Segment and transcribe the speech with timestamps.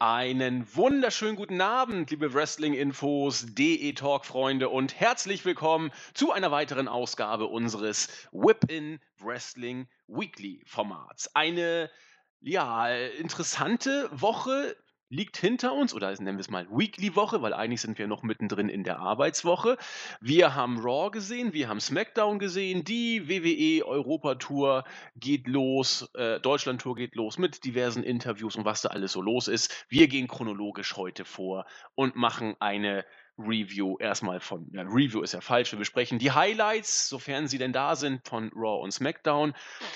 [0.00, 8.06] Einen wunderschönen guten Abend, liebe Wrestling-Infos, DE-Talk-Freunde und herzlich willkommen zu einer weiteren Ausgabe unseres
[8.30, 11.34] Whip-In Wrestling Weekly-Formats.
[11.34, 11.90] Eine,
[12.38, 14.76] ja, interessante Woche
[15.10, 18.68] liegt hinter uns, oder nennen wir es mal Weekly-Woche, weil eigentlich sind wir noch mittendrin
[18.68, 19.76] in der Arbeitswoche.
[20.20, 24.84] Wir haben Raw gesehen, wir haben SmackDown gesehen, die WWE Europa-Tour
[25.16, 29.48] geht los, äh, Deutschland-Tour geht los mit diversen Interviews und was da alles so los
[29.48, 29.86] ist.
[29.88, 33.04] Wir gehen chronologisch heute vor und machen eine
[33.38, 37.72] Review erstmal von, ja, Review ist ja falsch, wir besprechen die Highlights, sofern sie denn
[37.72, 39.54] da sind, von Raw und SmackDown.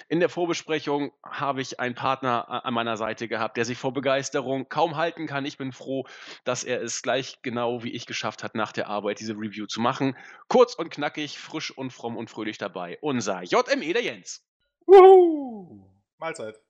[0.08, 4.68] In der Vorbesprechung habe ich einen Partner an meiner Seite gehabt, der sich vor Begeisterung
[4.68, 5.44] kaum halten kann.
[5.44, 6.06] Ich bin froh,
[6.44, 9.80] dass er es gleich genau wie ich geschafft hat, nach der Arbeit diese Review zu
[9.80, 10.16] machen.
[10.48, 12.98] Kurz und knackig, frisch und fromm und fröhlich dabei.
[13.00, 14.46] Unser JME, der Jens.
[14.86, 15.90] Wuhu!
[16.18, 16.60] Mahlzeit.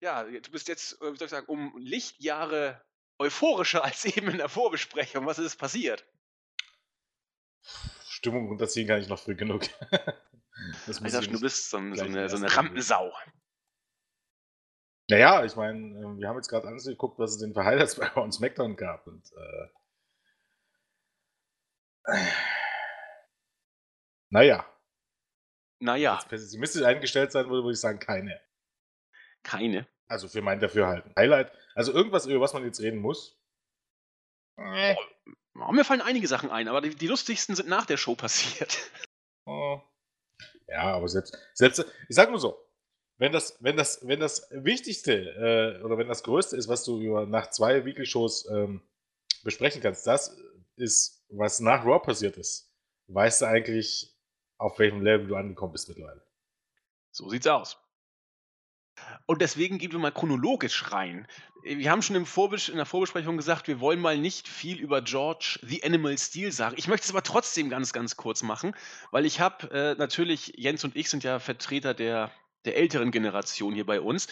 [0.00, 2.80] Ja, du bist jetzt, äh, wie soll ich sagen, um Lichtjahre
[3.20, 5.26] euphorischer als eben in der Vorbesprechung.
[5.26, 6.04] Was ist passiert?
[8.08, 9.62] Stimmung runterziehen kann ich noch früh genug.
[10.86, 13.12] das Alter, du bist so, so, eine, so eine Rampensau.
[15.08, 18.10] Naja, ich meine, ähm, wir haben jetzt gerade angeguckt, was es denn für Highlights bei
[18.12, 19.06] uns SmackDown gab.
[19.06, 19.68] Und, äh,
[24.30, 24.66] naja.
[25.80, 26.16] Naja.
[26.16, 28.40] Als pessimistisch eingestellt sein würde, würde ich sagen, keine.
[29.42, 29.88] Keine?
[30.10, 31.14] Also für mein Dafürhalten.
[31.16, 31.52] Highlight.
[31.76, 33.40] Also irgendwas, über was man jetzt reden muss.
[34.56, 34.96] Äh.
[35.54, 38.76] Oh, mir fallen einige Sachen ein, aber die, die, lustigsten sind nach der Show passiert.
[39.46, 39.80] Oh.
[40.68, 42.56] Ja, aber selbst, selbst, ich sag nur so,
[43.16, 45.12] wenn das, wenn das, wenn das Wichtigste
[45.80, 48.82] äh, oder wenn das Größte ist, was du über, nach zwei Weekly-Shows ähm,
[49.42, 50.36] besprechen kannst, das
[50.76, 52.70] ist, was nach Raw passiert ist,
[53.08, 54.14] weißt du eigentlich,
[54.58, 56.22] auf welchem Level du angekommen bist mittlerweile.
[57.10, 57.76] So sieht's aus.
[59.26, 61.26] Und deswegen gehen wir mal chronologisch rein.
[61.62, 65.02] Wir haben schon im Vorbes in der Vorbesprechung gesagt, wir wollen mal nicht viel über
[65.02, 66.74] George the Animal Steel sagen.
[66.78, 68.74] Ich möchte es aber trotzdem ganz, ganz kurz machen,
[69.10, 72.32] weil ich habe äh, natürlich, Jens und ich sind ja Vertreter der,
[72.64, 74.26] der älteren Generation hier bei uns.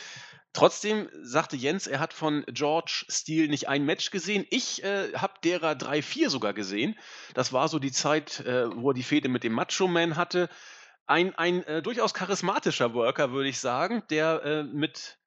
[0.55, 4.47] Trotzdem sagte Jens, er hat von George Steele nicht ein Match gesehen.
[4.51, 6.97] Ich äh, habe derer drei, vier sogar gesehen.
[7.35, 10.49] Das war so die Zeit, äh, wo er die Fehde mit dem Macho Man hatte
[11.09, 15.19] ein, ein äh, durchaus charismatischer Worker, würde ich sagen, der äh, mit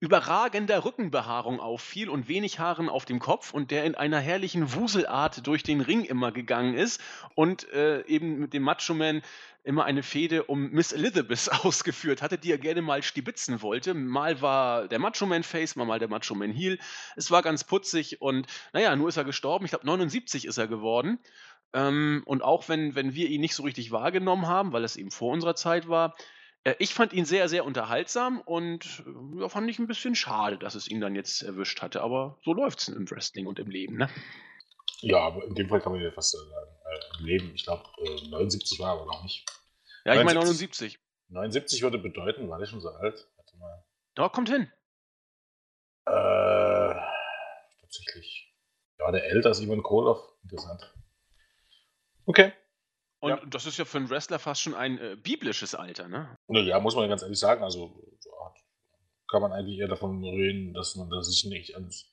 [0.00, 5.46] überragender Rückenbehaarung auffiel und wenig Haaren auf dem Kopf und der in einer herrlichen Wuselart
[5.46, 7.02] durch den Ring immer gegangen ist
[7.34, 9.20] und äh, eben mit dem Macho Man
[9.62, 13.92] immer eine Fehde um Miss Elizabeth ausgeführt hatte, die er gerne mal stibitzen wollte.
[13.92, 16.78] Mal war der Macho Man Face, mal mal der Macho Man Heel.
[17.16, 19.66] Es war ganz putzig und naja, nur ist er gestorben.
[19.66, 21.18] Ich glaube, 79 ist er geworden.
[21.72, 25.10] Ähm, und auch wenn, wenn wir ihn nicht so richtig wahrgenommen haben, weil es eben
[25.10, 26.16] vor unserer Zeit war,
[26.64, 29.04] äh, ich fand ihn sehr, sehr unterhaltsam und
[29.40, 32.02] äh, fand ich ein bisschen schade, dass es ihn dann jetzt erwischt hatte.
[32.02, 34.08] Aber so läuft es im Wrestling und im Leben, ne?
[35.00, 37.64] Ja, aber in dem Fall kann man ja fast äh, sagen, äh, im Leben, ich
[37.64, 39.46] glaube, äh, 79 war aber noch nicht.
[40.04, 40.98] Ja, ich meine 79.
[41.28, 43.28] 79 würde bedeuten, war der schon so alt?
[43.36, 43.84] Warte mal.
[44.14, 44.70] Doch, kommt hin.
[46.06, 46.94] Äh,
[47.80, 48.52] tatsächlich.
[48.98, 50.20] Ja, der älter als Ivan Koloff.
[50.42, 50.92] Interessant.
[52.30, 52.52] Okay.
[53.18, 53.42] Und ja.
[53.46, 56.38] das ist ja für einen Wrestler fast schon ein äh, biblisches Alter, ne?
[56.48, 57.64] Ja, muss man ganz ehrlich sagen.
[57.64, 58.00] Also
[59.30, 62.06] kann man eigentlich eher davon reden, dass man das sich nicht ans.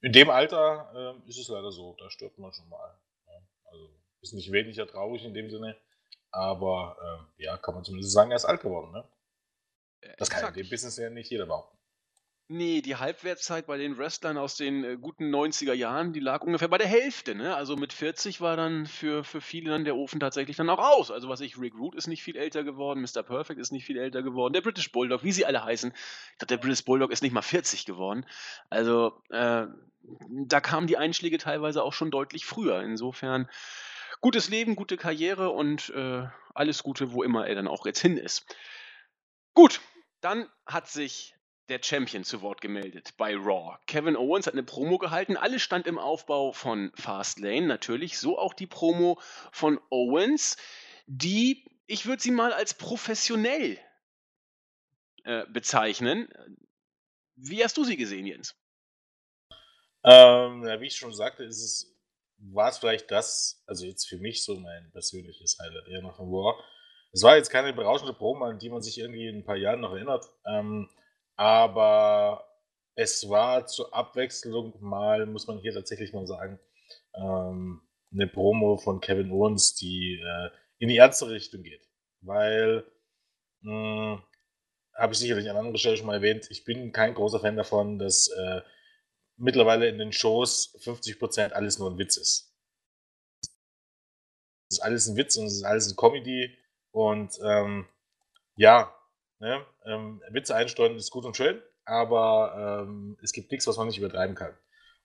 [0.00, 2.98] In dem Alter äh, ist es leider so, da stirbt man schon mal.
[3.26, 3.32] Ja.
[3.64, 3.90] Also
[4.22, 5.76] ist nicht weniger traurig in dem Sinne,
[6.30, 9.04] aber äh, ja, kann man zumindest sagen, er ist alt geworden, ne?
[10.00, 11.77] Äh, das kann in dem Business ja nicht jeder behaupten.
[12.50, 16.68] Nee, die Halbwertszeit bei den Wrestlern aus den äh, guten 90er Jahren, die lag ungefähr
[16.68, 17.34] bei der Hälfte.
[17.34, 17.54] Ne?
[17.54, 21.10] Also mit 40 war dann für, für viele dann der Ofen tatsächlich dann auch aus.
[21.10, 23.22] Also was ich, Rick Root ist nicht viel älter geworden, Mr.
[23.22, 25.92] Perfect ist nicht viel älter geworden, der British Bulldog, wie sie alle heißen.
[25.92, 28.24] Ich glaube, der British Bulldog ist nicht mal 40 geworden.
[28.70, 29.66] Also äh,
[30.46, 32.80] da kamen die Einschläge teilweise auch schon deutlich früher.
[32.80, 33.50] Insofern
[34.22, 38.16] gutes Leben, gute Karriere und äh, alles Gute, wo immer er dann auch jetzt hin
[38.16, 38.46] ist.
[39.52, 39.82] Gut,
[40.22, 41.34] dann hat sich
[41.68, 43.78] der Champion zu Wort gemeldet bei Raw.
[43.86, 45.36] Kevin Owens hat eine Promo gehalten.
[45.36, 48.18] Alles stand im Aufbau von Fastlane, natürlich.
[48.18, 49.20] So auch die Promo
[49.52, 50.56] von Owens,
[51.06, 53.78] die, ich würde sie mal als professionell
[55.24, 56.28] äh, bezeichnen.
[57.36, 58.56] Wie hast du sie gesehen, Jens?
[60.04, 61.96] Ähm, ja, wie ich schon sagte, ist es,
[62.38, 66.28] war es vielleicht das, also jetzt für mich so mein persönliches Highlight eher noch von
[66.28, 66.58] Raw.
[67.12, 69.80] Es war jetzt keine berauschende Promo, an die man sich irgendwie in ein paar Jahren
[69.80, 70.24] noch erinnert.
[70.46, 70.88] Ähm,
[71.38, 72.44] aber
[72.94, 76.58] es war zur Abwechslung mal, muss man hier tatsächlich mal sagen,
[77.14, 77.80] ähm,
[78.12, 81.88] eine Promo von Kevin Owens, die äh, in die ernste Richtung geht.
[82.20, 82.84] Weil,
[84.98, 87.98] habe ich sicherlich an anderer Stelle schon mal erwähnt, ich bin kein großer Fan davon,
[87.98, 88.60] dass äh,
[89.36, 92.52] mittlerweile in den Shows 50% alles nur ein Witz ist.
[94.70, 96.56] Es ist alles ein Witz und es ist alles ein Comedy
[96.90, 97.86] und ähm,
[98.56, 98.97] ja,
[99.38, 103.88] ne, ähm, Witze einsteuern ist gut und schön, aber ähm, es gibt nichts, was man
[103.88, 104.52] nicht übertreiben kann.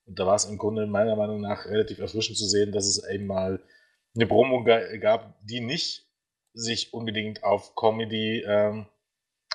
[0.06, 3.08] Und da war es im Grunde meiner Meinung nach relativ erfrischend zu sehen, dass es
[3.08, 3.62] eben mal
[4.14, 6.06] eine Promo gab, die nicht
[6.52, 8.86] sich unbedingt auf Comedy ähm,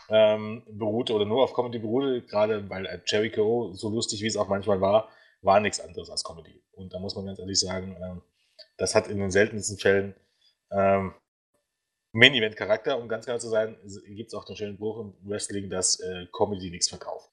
[0.10, 4.38] ähm, beruhte oder nur auf Comedy beruhte, gerade weil äh, Jericho, so lustig wie es
[4.38, 5.10] auch manchmal war,
[5.42, 6.62] war nichts anderes als Comedy.
[6.74, 8.22] Und da muss man ganz ehrlich sagen, ähm,
[8.78, 10.16] das hat in den seltensten Fällen
[10.72, 11.14] ähm,
[12.11, 13.77] Main-Event-Charakter, um ganz genau zu sein,
[14.07, 17.29] gibt es auch den schönen Bruch im Wrestling, dass äh, Comedy nichts verkauft.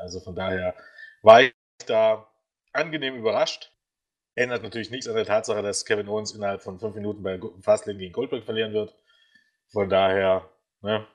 [0.00, 0.74] Also von daher
[1.22, 1.52] war ich
[1.86, 2.28] da
[2.72, 3.72] angenehm überrascht.
[4.34, 7.98] Ändert natürlich nichts an der Tatsache, dass Kevin Owens innerhalb von fünf Minuten bei Fastlane
[7.98, 8.94] gegen Goldberg verlieren wird.
[9.68, 10.48] Von daher,
[10.80, 11.06] ne,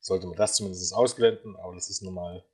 [0.00, 2.44] sollte man das zumindest ausblenden, aber das ist nun mal,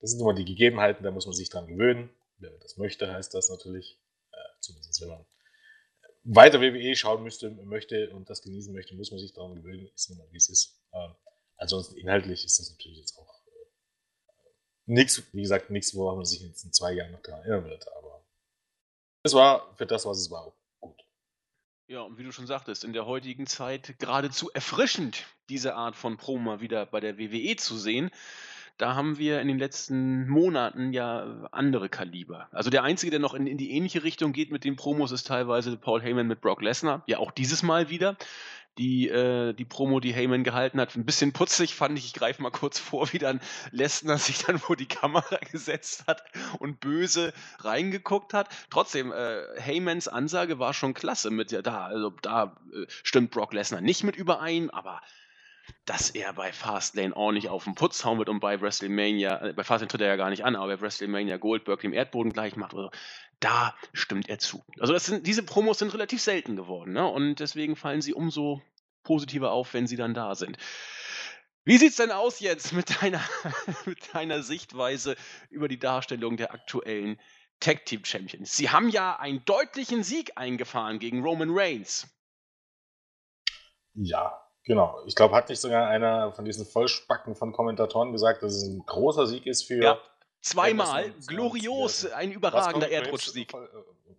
[0.00, 2.10] das sind nun mal die Gegebenheiten, da muss man sich dran gewöhnen.
[2.38, 3.98] Wer das möchte, heißt das natürlich.
[4.32, 5.24] Äh, zumindest wenn man
[6.24, 10.10] weiter WWE schauen müsste, möchte und das genießen möchte, muss man sich daran gewöhnen, ist
[10.10, 10.80] nun mal wie es ist.
[10.92, 11.14] Ähm,
[11.56, 14.32] ansonsten inhaltlich ist das natürlich jetzt auch äh,
[14.86, 17.86] nichts, wie gesagt, nichts, woran man sich jetzt in zwei Jahren noch daran erinnern wird,
[17.96, 18.24] aber
[19.22, 20.52] es war für das, was es war,
[21.90, 26.18] ja, und wie du schon sagtest, in der heutigen Zeit geradezu erfrischend, diese Art von
[26.18, 28.12] Promo wieder bei der WWE zu sehen.
[28.80, 32.48] Da haben wir in den letzten Monaten ja andere Kaliber.
[32.50, 35.26] Also der einzige, der noch in, in die ähnliche Richtung geht mit den Promos, ist
[35.26, 37.02] teilweise Paul Heyman mit Brock Lesnar.
[37.06, 38.16] Ja, auch dieses Mal wieder
[38.78, 40.96] die, äh, die Promo, die Heyman gehalten hat.
[40.96, 42.06] Ein bisschen putzig fand ich.
[42.06, 43.40] Ich greife mal kurz vor, wie dann
[43.70, 46.22] Lesnar sich dann vor die Kamera gesetzt hat
[46.58, 48.48] und böse reingeguckt hat.
[48.70, 51.84] Trotzdem, äh, Heymans Ansage war schon klasse mit ja da.
[51.84, 55.02] Also da äh, stimmt Brock Lesnar nicht mit überein, aber
[55.84, 59.64] dass er bei Fastlane ordentlich auf den Putz hauen wird und bei WrestleMania, äh, bei
[59.64, 62.74] Fastlane tritt er ja gar nicht an, aber bei WrestleMania Goldberg dem Erdboden gleich macht,
[62.74, 62.90] also,
[63.40, 64.62] da stimmt er zu.
[64.78, 67.06] Also sind, diese Promos sind relativ selten geworden ne?
[67.06, 68.62] und deswegen fallen sie umso
[69.02, 70.58] positiver auf, wenn sie dann da sind.
[71.64, 73.22] Wie sieht es denn aus jetzt mit deiner,
[73.86, 75.16] mit deiner Sichtweise
[75.50, 77.20] über die Darstellung der aktuellen
[77.60, 78.56] Tag Team Champions?
[78.56, 82.08] Sie haben ja einen deutlichen Sieg eingefahren gegen Roman Reigns.
[83.94, 85.00] Ja, genau.
[85.06, 88.84] Ich glaube, hat nicht sogar einer von diesen Vollspacken von Kommentatoren gesagt, dass es ein
[88.86, 89.82] großer Sieg ist für.
[89.82, 90.00] Ja,
[90.40, 91.12] zweimal.
[91.26, 93.52] Glorios, ein überragender Erdrutschsieg.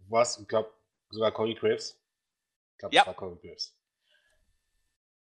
[0.10, 0.40] Was?
[0.40, 0.70] Ich glaube,
[1.10, 2.00] sogar Corey Graves?
[2.74, 3.02] Ich glaube, ja.
[3.02, 3.76] das war Corey Graves.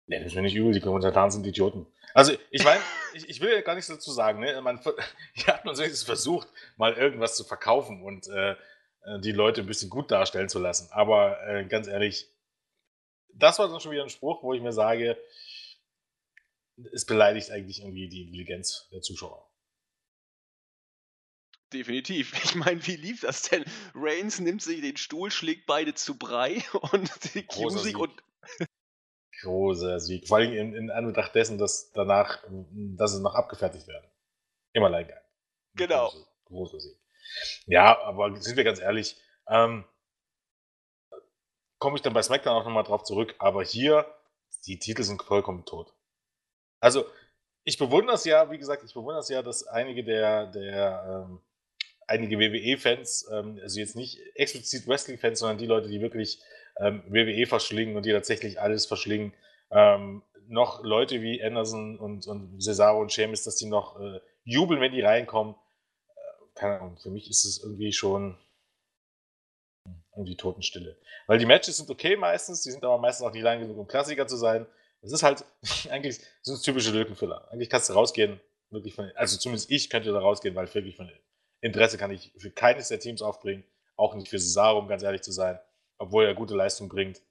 [0.07, 1.87] Nee, das ist mir nicht übel, die Kommentatoren sind Idioten.
[2.13, 2.81] Also, ich meine,
[3.15, 4.41] ich, ich, will ja gar nichts dazu sagen.
[4.41, 4.61] Ne?
[4.61, 4.81] Man,
[5.33, 8.53] hier hat man wenigstens versucht, mal irgendwas zu verkaufen und äh,
[9.05, 10.89] äh, die Leute ein bisschen gut darstellen zu lassen.
[10.93, 12.29] Aber äh, ganz ehrlich,
[13.35, 15.17] das war dann schon wieder ein Spruch, wo ich mir sage,
[16.93, 19.49] es beleidigt eigentlich irgendwie die Intelligenz der Zuschauer.
[21.73, 22.33] Definitiv.
[22.45, 23.65] Ich meine, wie lief das denn?
[23.95, 26.63] Reigns nimmt sich den Stuhl, schlägt beide zu Brei
[26.93, 28.23] und die Music und
[29.43, 30.29] großer Sieg.
[30.29, 32.45] Vor allem in, in Anbetracht dessen, dass danach,
[32.97, 34.09] dass es noch abgefertigt werden.
[34.73, 35.19] Im Alleingang.
[35.75, 36.09] Genau.
[36.09, 36.99] Großer, großer Sieg.
[37.67, 39.17] Ja, aber sind wir ganz ehrlich,
[39.49, 39.85] ähm,
[41.83, 44.07] komme ich dann bei SmackDown auch nochmal drauf zurück, aber hier,
[44.67, 45.93] die Titel sind vollkommen tot.
[46.79, 47.05] Also,
[47.65, 51.41] ich bewundere es ja, wie gesagt, ich bewundere es ja, dass einige der, der ähm,
[52.07, 56.41] einige WWE-Fans, ähm, also jetzt nicht explizit Wrestling-Fans, sondern die Leute, die wirklich
[56.79, 59.35] ähm, WWE verschlingen und die tatsächlich alles verschlingen.
[59.73, 64.81] Ähm, noch Leute wie Anderson und, und Cesaro und Sheamus, dass die noch äh, jubeln,
[64.81, 65.57] wenn die reinkommen.
[66.15, 68.39] Äh, keine Ahnung, für mich ist es irgendwie schon
[70.15, 70.99] irgendwie Totenstille.
[71.27, 73.87] Weil die Matches sind okay meistens, die sind aber meistens auch nicht lang genug, um
[73.87, 74.67] Klassiker zu sein.
[75.01, 75.45] Das ist halt,
[75.91, 77.49] eigentlich sind es typische Lückenfüller.
[77.51, 78.41] Eigentlich kannst du rausgehen,
[78.71, 81.11] wirklich von, also zumindest ich könnte da rausgehen, weil wirklich von
[81.61, 83.65] Interesse kann ich für keines der Teams aufbringen,
[83.97, 85.59] auch nicht für Cesaro, um ganz ehrlich zu sein
[86.03, 87.23] obwohl er gute Leistung bringt,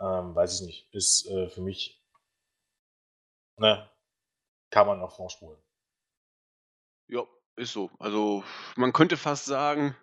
[0.00, 0.94] ähm, weiß ich nicht.
[0.94, 2.02] Ist äh, für mich,
[3.58, 3.90] ne,
[4.70, 5.60] kann man noch vorspulen.
[7.08, 7.24] Ja,
[7.56, 7.90] ist so.
[7.98, 8.42] Also
[8.74, 9.94] man könnte fast sagen,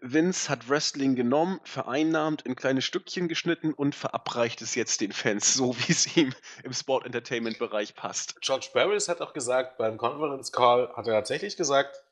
[0.00, 5.54] Vince hat Wrestling genommen, vereinnahmt, in kleine Stückchen geschnitten und verabreicht es jetzt den Fans,
[5.54, 8.40] so wie es ihm im Sport-Entertainment-Bereich passt.
[8.40, 12.02] George Barris hat auch gesagt, beim Conference Call hat er tatsächlich gesagt,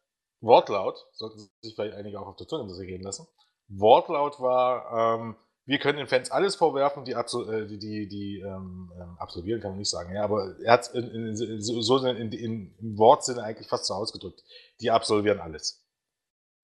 [0.41, 3.27] Wortlaut, sollten sich vielleicht einige auch auf der Zunge gehen lassen,
[3.69, 8.39] Wortlaut war, ähm, wir können den Fans alles vorwerfen, die, absol äh, die, die, die
[8.39, 11.99] ähm, ähm, absolvieren, kann man nicht sagen, ja, aber er hat es in, in, so
[12.07, 14.45] in, in, im Wortsinne eigentlich fast so ausgedrückt.
[14.81, 15.86] Die absolvieren alles.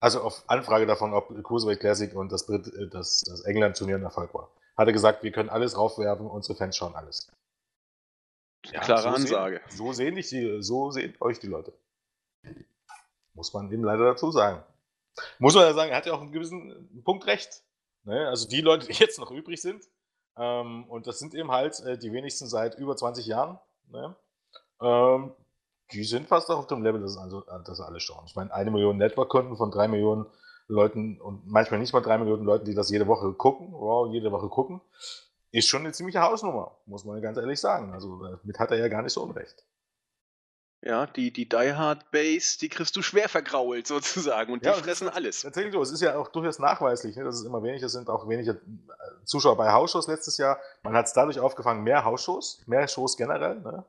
[0.03, 4.03] Also auf Anfrage davon, ob Cruiserweight Classic und das, Brit äh, das, das England-Turnier ein
[4.03, 4.51] Erfolg war.
[4.75, 7.31] Hat er gesagt, wir können alles aufwerfen, unsere Fans schauen alles.
[8.65, 9.61] Ja, Klare so Ansage.
[9.69, 11.71] Sehen, so, sehen dich die, so sehen euch die Leute.
[13.33, 14.61] Muss man ihm leider dazu sagen.
[15.39, 17.63] Muss man ja sagen, er hat ja auch einen gewissen Punkt recht.
[18.03, 18.27] Ne?
[18.27, 19.85] Also die Leute, die jetzt noch übrig sind,
[20.35, 23.57] ähm, und das sind eben halt äh, die wenigsten seit über 20 Jahren,
[23.87, 24.17] ne?
[24.81, 25.31] ähm,
[25.91, 28.23] die sind fast auf dem Level, dass, also, dass alle schauen.
[28.25, 30.25] Ich meine, eine Million Network-Kunden von drei Millionen
[30.67, 34.31] Leuten und manchmal nicht mal drei Millionen Leuten, die das jede Woche gucken, wow, jede
[34.31, 34.81] Woche gucken,
[35.51, 37.93] ist schon eine ziemliche Hausnummer, muss man ganz ehrlich sagen.
[37.93, 39.65] Also damit hat er ja gar nicht so unrecht.
[40.85, 44.73] Ja, die, die Die Hard Base, die kriegst du schwer vergrault sozusagen und die ja,
[44.73, 45.41] fressen alles.
[45.41, 48.53] Tatsächlich, es ist ja auch durchaus nachweislich, ne, dass es immer weniger sind, auch weniger
[48.53, 48.57] äh,
[49.23, 50.59] Zuschauer bei Hausshows letztes Jahr.
[50.83, 53.61] Man hat es dadurch aufgefangen, mehr Hausshows, mehr Shows generell.
[53.61, 53.85] Ne?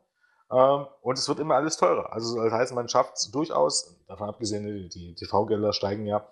[0.55, 2.13] Ähm, und es wird immer alles teurer.
[2.13, 6.29] Also das heißt, man schafft es durchaus, davon abgesehen, die TV-Gelder steigen ja,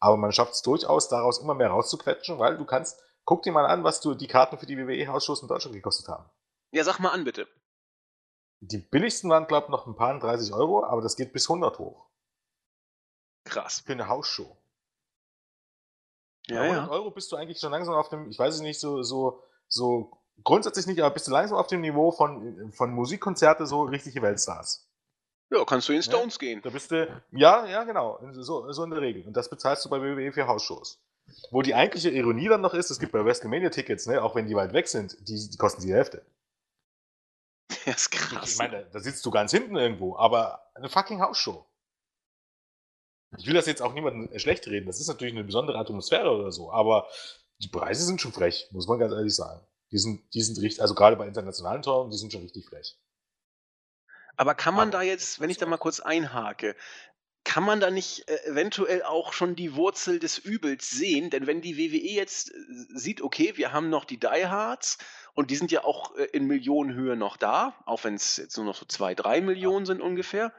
[0.00, 3.66] aber man schafft es durchaus, daraus immer mehr rauszuquetschen, weil du kannst, guck dir mal
[3.66, 6.24] an, was du die Karten für die WWE-Hausshows in Deutschland gekostet haben.
[6.70, 7.46] Ja, sag mal an, bitte.
[8.60, 11.78] Die billigsten waren, glaube ich, noch ein paar 30 Euro, aber das geht bis 100
[11.78, 12.06] hoch.
[13.44, 13.82] Krass.
[13.84, 14.56] Für eine Hausshow.
[16.46, 16.90] Ja, 100 ja.
[16.90, 20.15] Euro bist du eigentlich schon langsam auf dem, ich weiß es nicht, so, so, so
[20.44, 24.88] grundsätzlich nicht, aber bist du langsam auf dem Niveau von, von Musikkonzerte, so richtige Weltstars.
[25.50, 26.62] Ja, kannst du in Stones ja, gehen.
[26.62, 29.26] Da bist du, ja, ja, genau, so, so in der Regel.
[29.26, 31.00] Und das bezahlst du bei WWE für Hausshows.
[31.50, 34.54] Wo die eigentliche Ironie dann noch ist, es gibt bei WrestleMania-Tickets, ne, auch wenn die
[34.54, 36.24] weit weg sind, die, die kosten die Hälfte.
[37.84, 38.52] Das ist krass.
[38.52, 41.66] Ich meine, da sitzt du ganz hinten irgendwo, aber eine fucking Hausshow.
[43.38, 44.86] Ich will das jetzt auch niemandem schlecht reden.
[44.86, 47.08] Das ist natürlich eine besondere Atmosphäre oder so, aber
[47.58, 49.66] die Preise sind schon frech, muss man ganz ehrlich sagen.
[49.92, 52.98] Die sind, die sind richtig, also gerade bei internationalen Toren, die sind schon richtig frech.
[54.36, 56.76] Aber kann man da jetzt, wenn ich da mal kurz einhake,
[57.46, 61.30] kann man da nicht äh, eventuell auch schon die Wurzel des Übels sehen?
[61.30, 62.54] Denn wenn die WWE jetzt äh,
[62.88, 64.98] sieht, okay, wir haben noch die Diehards
[65.32, 68.66] und die sind ja auch äh, in Millionenhöhe noch da, auch wenn es jetzt nur
[68.66, 70.52] noch so zwei, drei Millionen sind ungefähr.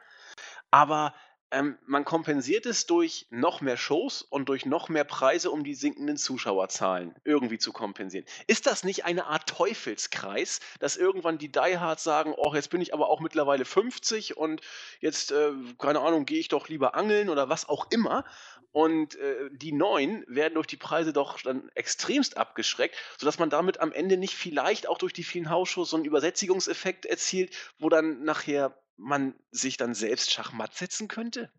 [0.71, 1.13] Aber
[1.51, 5.75] ähm, man kompensiert es durch noch mehr Shows und durch noch mehr Preise, um die
[5.75, 8.25] sinkenden Zuschauerzahlen irgendwie zu kompensieren.
[8.47, 12.93] Ist das nicht eine Art Teufelskreis, dass irgendwann die Diehards sagen, oh, jetzt bin ich
[12.93, 14.61] aber auch mittlerweile 50 und
[14.99, 18.25] jetzt, äh, keine Ahnung, gehe ich doch lieber angeln oder was auch immer.
[18.73, 23.79] Und äh, die Neuen werden durch die Preise doch dann extremst abgeschreckt, sodass man damit
[23.79, 28.23] am Ende nicht vielleicht auch durch die vielen Hausshows so einen Übersättigungseffekt erzielt, wo dann
[28.23, 31.49] nachher man sich dann selbst Schachmatt setzen könnte?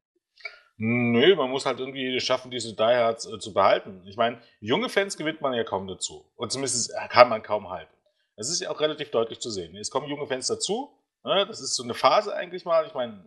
[0.81, 4.03] Nö, man muss halt irgendwie schaffen, diese Diehards äh, zu behalten.
[4.07, 6.31] Ich meine, junge Fans gewinnt man ja kaum dazu.
[6.37, 7.93] Und zumindest äh, kann man kaum halten.
[8.37, 9.77] Das ist ja auch relativ deutlich zu sehen.
[9.77, 10.97] Es kommen junge Fans dazu.
[11.25, 11.45] Ne?
[11.49, 12.87] Das ist so eine Phase eigentlich mal.
[12.87, 13.27] Ich meine,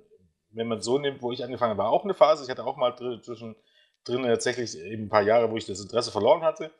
[0.51, 2.45] wenn man so nimmt, wo ich angefangen habe, war auch eine Phase.
[2.45, 3.57] Ich hatte auch mal dr zwischen
[4.05, 6.71] drin tatsächlich eben ein paar Jahre, wo ich das Interesse verloren hatte.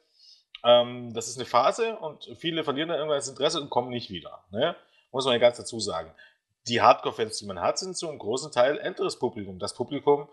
[0.63, 4.09] Ähm, das ist eine Phase und viele verlieren dann irgendwann das Interesse und kommen nicht
[4.09, 4.45] wieder.
[4.51, 4.75] Ne?
[5.11, 6.13] Muss man ja ganz dazu sagen
[6.67, 9.59] die Hardcore-Fans, die man hat, sind zu einem großen Teil älteres Publikum.
[9.59, 10.29] Das Publikum,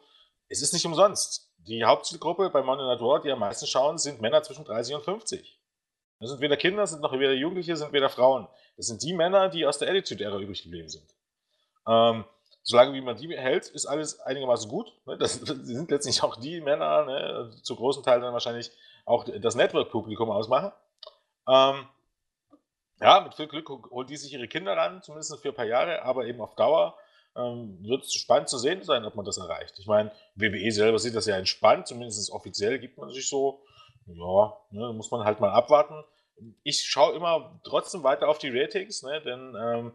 [0.49, 1.53] es ist nicht umsonst.
[1.59, 5.05] Die Hauptzielgruppe bei Monday Night War, die am meisten schauen, sind Männer zwischen 30 und
[5.05, 5.59] 50.
[6.21, 8.49] Das sind weder Kinder, sind noch weder Jugendliche, sind weder Frauen.
[8.77, 11.09] Das sind die Männer, die aus der Attitude-Ära übrig geblieben sind.
[11.87, 12.25] Ähm,
[12.63, 14.93] solange wie man die hält, ist alles einigermaßen gut.
[15.07, 15.17] Ne?
[15.17, 18.71] Das, sind letztlich auch die Männer, ne, zu großen Teil dann wahrscheinlich
[19.05, 20.73] auch das Network-Publikum ausmachen.
[21.49, 21.87] Ähm,
[23.01, 26.03] ja, mit viel Glück holen die sich ihre Kinder ran, zumindest für ein paar Jahre,
[26.03, 26.97] aber eben auf Dauer
[27.37, 29.79] ähm, wird es spannend zu sehen sein, ob man das erreicht.
[29.79, 33.63] Ich meine, WWE selber sieht das ja entspannt, zumindest offiziell gibt man sich so,
[34.07, 36.05] ja, ne, muss man halt mal abwarten.
[36.63, 39.93] Ich schaue immer trotzdem weiter auf die Ratings, ne, denn ähm,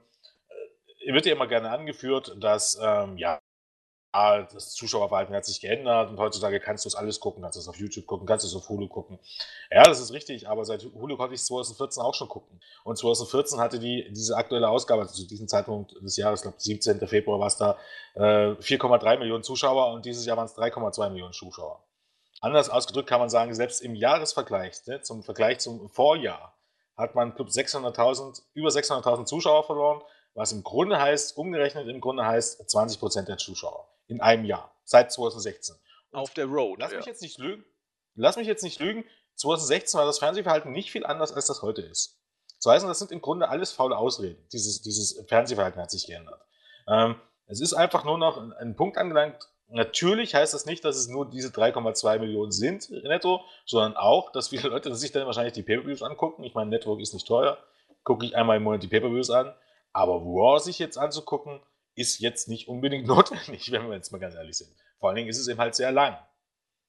[1.05, 3.41] äh, wird ja immer gerne angeführt, dass ähm, ja,
[4.13, 7.67] das Zuschauerverhalten hat sich geändert und heutzutage kannst du es alles gucken, kannst du es
[7.67, 9.17] auf YouTube gucken, kannst du es auf Hulu gucken.
[9.71, 12.61] Ja, das ist richtig, aber seit Hulu konnte ich es 2014 auch schon gucken.
[12.83, 16.57] Und 2014 hatte die diese aktuelle Ausgabe, also zu diesem Zeitpunkt des Jahres, ich glaube
[16.59, 17.07] 17.
[17.07, 17.75] Februar war es da,
[18.13, 21.83] äh, 4,3 Millionen Zuschauer und dieses Jahr waren es 3,2 Millionen Zuschauer.
[22.39, 26.53] Anders ausgedrückt kann man sagen, selbst im Jahresvergleich, ne, zum Vergleich zum Vorjahr,
[26.95, 30.03] hat man 600.000, über 600.000 Zuschauer verloren,
[30.35, 34.75] was im Grunde heißt, umgerechnet im Grunde heißt 20 Prozent der Zuschauer in einem Jahr,
[34.83, 35.75] seit 2016.
[36.11, 36.79] Und Auf der Road.
[36.79, 36.97] Lass ja.
[36.97, 37.65] mich jetzt nicht lügen.
[38.15, 39.05] Lass mich jetzt nicht lügen.
[39.35, 42.19] 2016 war das Fernsehverhalten nicht viel anders, als das heute ist.
[42.63, 44.47] Das heißt, das sind im Grunde alles faule Ausreden.
[44.53, 46.39] Dieses, dieses Fernsehverhalten hat sich geändert.
[46.87, 47.15] Ähm,
[47.47, 49.49] es ist einfach nur noch ein, Punkt angelangt.
[49.67, 54.49] Natürlich heißt das nicht, dass es nur diese 3,2 Millionen sind netto, sondern auch, dass
[54.49, 56.43] viele Leute sich dann wahrscheinlich die Pay-Per-Views angucken.
[56.43, 57.57] Ich meine, Network ist nicht teuer.
[58.03, 59.53] Gucke ich einmal im Monat die Pay-Per-Views an.
[59.91, 61.61] Aber Raw sich jetzt anzugucken,
[61.95, 64.71] ist jetzt nicht unbedingt notwendig, wenn wir jetzt mal ganz ehrlich sind.
[64.99, 66.17] Vor allen Dingen ist es eben halt sehr lang.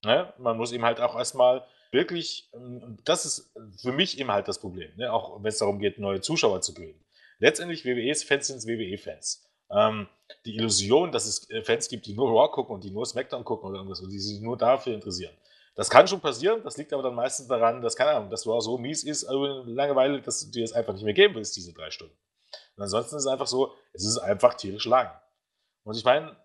[0.05, 0.33] Ne?
[0.39, 4.61] Man muss eben halt auch erstmal wirklich, ähm, das ist für mich eben halt das
[4.61, 5.13] Problem, ne?
[5.13, 7.05] auch wenn es darum geht, neue Zuschauer zu gewinnen.
[7.39, 9.45] Letztendlich WWE-Fans sind WWE-Fans.
[9.71, 10.09] Ähm,
[10.45, 13.45] die Illusion, dass es äh, Fans gibt, die nur Raw gucken und die nur SmackDown
[13.45, 15.35] gucken oder irgendwas und die sich nur dafür interessieren.
[15.75, 18.61] Das kann schon passieren, das liegt aber dann meistens daran, dass, keine Ahnung, dass Raw
[18.61, 21.73] so mies ist, also Langeweile, dass du dir es einfach nicht mehr geben willst, diese
[21.73, 22.15] drei Stunden.
[22.77, 25.11] Und ansonsten ist es einfach so, es ist einfach tierisch lang.
[25.85, 26.37] Und ich meine,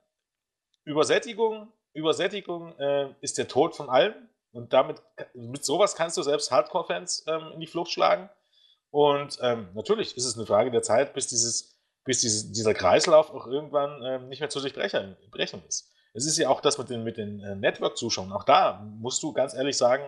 [0.84, 4.14] Übersättigung, Übersättigung äh, ist der Tod von allem.
[4.52, 5.02] Und damit,
[5.34, 8.30] mit sowas kannst du selbst Hardcore-Fans ähm, in die Flucht schlagen.
[8.92, 13.30] Und ähm, natürlich ist es eine Frage der Zeit, bis, dieses, bis dieses, dieser Kreislauf
[13.30, 15.16] auch irgendwann ähm, nicht mehr zu durchbrechen
[15.68, 15.94] ist.
[16.14, 18.32] Es ist ja auch das mit den, mit den äh, Network-Zuschauern.
[18.32, 20.04] Auch da musst du ganz ehrlich sagen,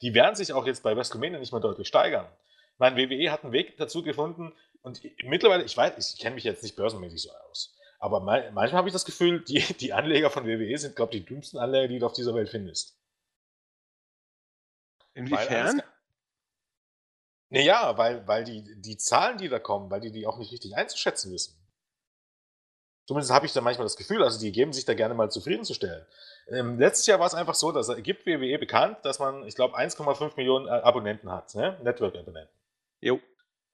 [0.00, 2.26] die werden sich auch jetzt bei WrestleMania nicht mehr deutlich steigern.
[2.72, 6.44] Ich meine, WWE hat einen Weg dazu gefunden und mittlerweile, ich weiß, ich kenne mich
[6.44, 10.46] jetzt nicht börsenmäßig so aus, aber manchmal habe ich das Gefühl, die, die Anleger von
[10.46, 13.00] WWE sind, glaube ich, die dümmsten Anleger, die du auf dieser Welt findest.
[15.14, 15.82] Inwiefern?
[17.48, 20.76] Naja, weil, weil die, die Zahlen, die da kommen, weil die die auch nicht richtig
[20.76, 21.56] einzuschätzen wissen.
[23.06, 26.04] Zumindest habe ich da manchmal das Gefühl, also die geben sich da gerne mal zufriedenzustellen.
[26.48, 29.54] Ähm, letztes Jahr war es einfach so, dass er gibt WWE bekannt, dass man, ich
[29.54, 31.78] glaube, 1,5 Millionen äh, Abonnenten hat, ne?
[31.82, 32.52] Network-Abonnenten.
[33.00, 33.20] Jo.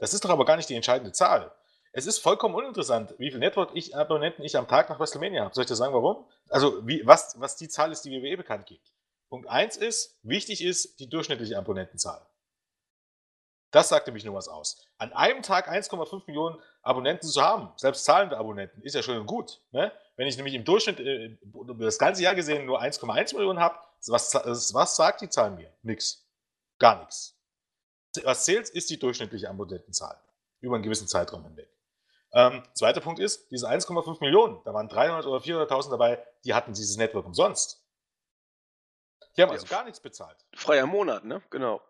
[0.01, 1.53] Das ist doch aber gar nicht die entscheidende Zahl.
[1.93, 5.55] Es ist vollkommen uninteressant, wie viele Network-Abonnenten ich am Tag nach WrestleMania habe.
[5.55, 6.25] Soll ich dir sagen, warum?
[6.49, 8.93] Also, wie, was, was die Zahl ist, die WWE bekannt gibt.
[9.29, 12.21] Punkt 1 ist, wichtig ist die durchschnittliche Abonnentenzahl.
[13.71, 14.85] Das sagt nämlich nur was aus.
[14.99, 19.27] An einem Tag 1,5 Millionen Abonnenten zu haben, selbst zahlende Abonnenten, ist ja schön und
[19.27, 19.61] gut.
[19.71, 19.93] Ne?
[20.17, 21.37] Wenn ich nämlich im Durchschnitt äh,
[21.79, 23.79] das ganze Jahr gesehen nur 1,1 Millionen habe,
[24.09, 25.73] was, was sagt die Zahl mir?
[25.83, 26.27] Nix.
[26.79, 27.40] Gar nichts.
[28.25, 30.21] Was zählt, ist die durchschnittliche Abonnentenzahl
[30.61, 31.69] über einen gewissen Zeitraum hinweg.
[32.33, 36.73] Ähm, zweiter Punkt ist, diese 1,5 Millionen, da waren 300 oder 400.000 dabei, die hatten
[36.73, 37.85] dieses Network umsonst.
[39.37, 40.37] Die haben also gar nichts bezahlt.
[40.55, 41.43] Freier Monat, ne?
[41.51, 41.81] Genau.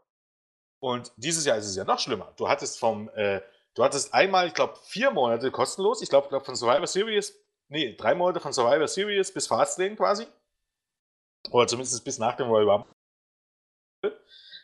[0.78, 2.32] Und dieses Jahr ist es ja noch schlimmer.
[2.36, 3.42] Du hattest vom, äh,
[3.74, 6.00] du hattest einmal, ich glaube, vier Monate kostenlos.
[6.00, 10.26] Ich glaube, glaub, von Survivor Series, nee, drei Monate von Survivor Series bis Fastlane quasi.
[11.50, 12.94] Oder zumindest bis nach dem Royal Rumble.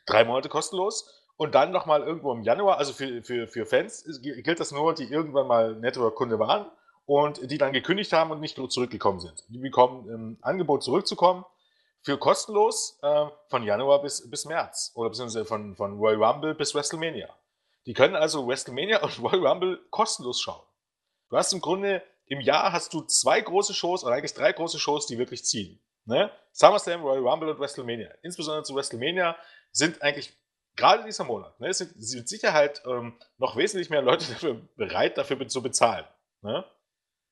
[0.07, 1.26] Drei Monate kostenlos.
[1.37, 5.05] Und dann nochmal irgendwo im Januar, also für, für, für Fans gilt das nur, die
[5.05, 6.67] irgendwann mal Network-Kunde waren
[7.05, 9.45] und die dann gekündigt haben und nicht zurückgekommen sind.
[9.49, 11.45] Die bekommen ein Angebot zurückzukommen
[12.03, 16.75] für kostenlos äh, von Januar bis, bis März oder beziehungsweise von, von Royal Rumble bis
[16.75, 17.29] WrestleMania.
[17.85, 20.63] Die können also WrestleMania und Royal Rumble kostenlos schauen.
[21.29, 24.79] Du hast im Grunde im Jahr hast du zwei große Shows oder eigentlich drei große
[24.79, 25.81] Shows, die wirklich ziehen.
[26.05, 26.31] Ne?
[26.53, 28.11] SummerSlam, Royal Rumble und WrestleMania.
[28.23, 29.37] Insbesondere zu WrestleMania
[29.73, 30.33] sind eigentlich
[30.77, 35.49] gerade dieser Monat, ne, sind, mit Sicherheit ähm, noch wesentlich mehr Leute dafür bereit, dafür
[35.49, 36.05] zu bezahlen.
[36.43, 36.65] Ne?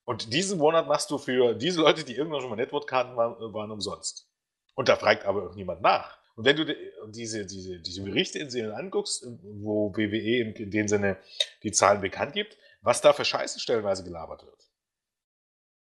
[0.03, 3.71] Und diesen Monat machst du für diese Leute, die irgendwann schon mal Network-Karten waren, waren
[3.71, 4.29] umsonst.
[4.75, 6.19] Und da fragt aber auch niemand nach.
[6.35, 6.65] Und wenn du
[7.07, 11.17] diese, diese, diese Berichte in Serien anguckst, wo WWE in dem Sinne
[11.63, 14.69] die Zahlen bekannt gibt, was da für Scheiße stellenweise gelabert wird.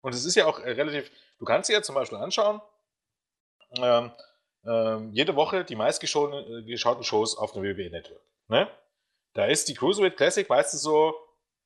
[0.00, 2.62] Und es ist ja auch äh, relativ, du kannst dir ja zum Beispiel anschauen,
[3.76, 4.12] ähm,
[4.66, 8.22] ähm, jede Woche die meistgeschauten äh, Shows auf dem WWE Network.
[8.48, 8.68] Ne?
[9.34, 11.14] Da ist die Cruiserweight Classic meistens so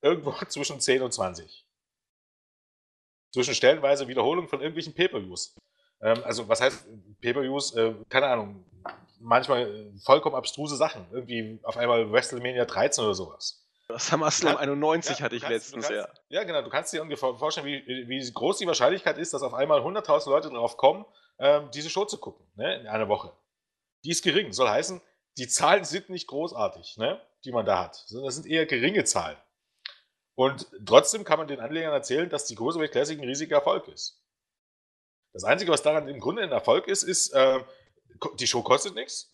[0.01, 1.67] irgendwo zwischen 10 und 20.
[3.33, 5.55] Zwischen stellenweise Wiederholung von irgendwelchen Pay-Per-Views.
[6.03, 6.87] Ähm, also, was heißt
[7.23, 7.75] Pay-Per-Views?
[7.77, 8.65] Äh, keine Ahnung.
[9.19, 11.07] Manchmal äh, vollkommen abstruse Sachen.
[11.13, 13.62] Irgendwie auf einmal WrestleMania 13 oder sowas.
[13.89, 16.39] SummerSlam 91 ja, hatte ich kannst, letztens, kannst, ja.
[16.41, 16.63] Ja, genau.
[16.63, 20.31] Du kannst dir ungefähr vorstellen, wie, wie groß die Wahrscheinlichkeit ist, dass auf einmal 100.000
[20.31, 21.05] Leute drauf kommen,
[21.39, 23.33] ähm, diese Show zu gucken, ne, in einer Woche.
[24.05, 24.53] Die ist gering.
[24.53, 25.01] Soll heißen,
[25.39, 29.05] die Zahlen sind nicht großartig, ne, die man da hat, sondern das sind eher geringe
[29.05, 29.37] Zahlen.
[30.35, 34.23] Und trotzdem kann man den Anlegern erzählen, dass die Cruiserweight Classic ein riesiger Erfolg ist.
[35.33, 37.61] Das Einzige, was daran im Grunde ein Erfolg ist, ist, äh,
[38.39, 39.32] die Show kostet nichts.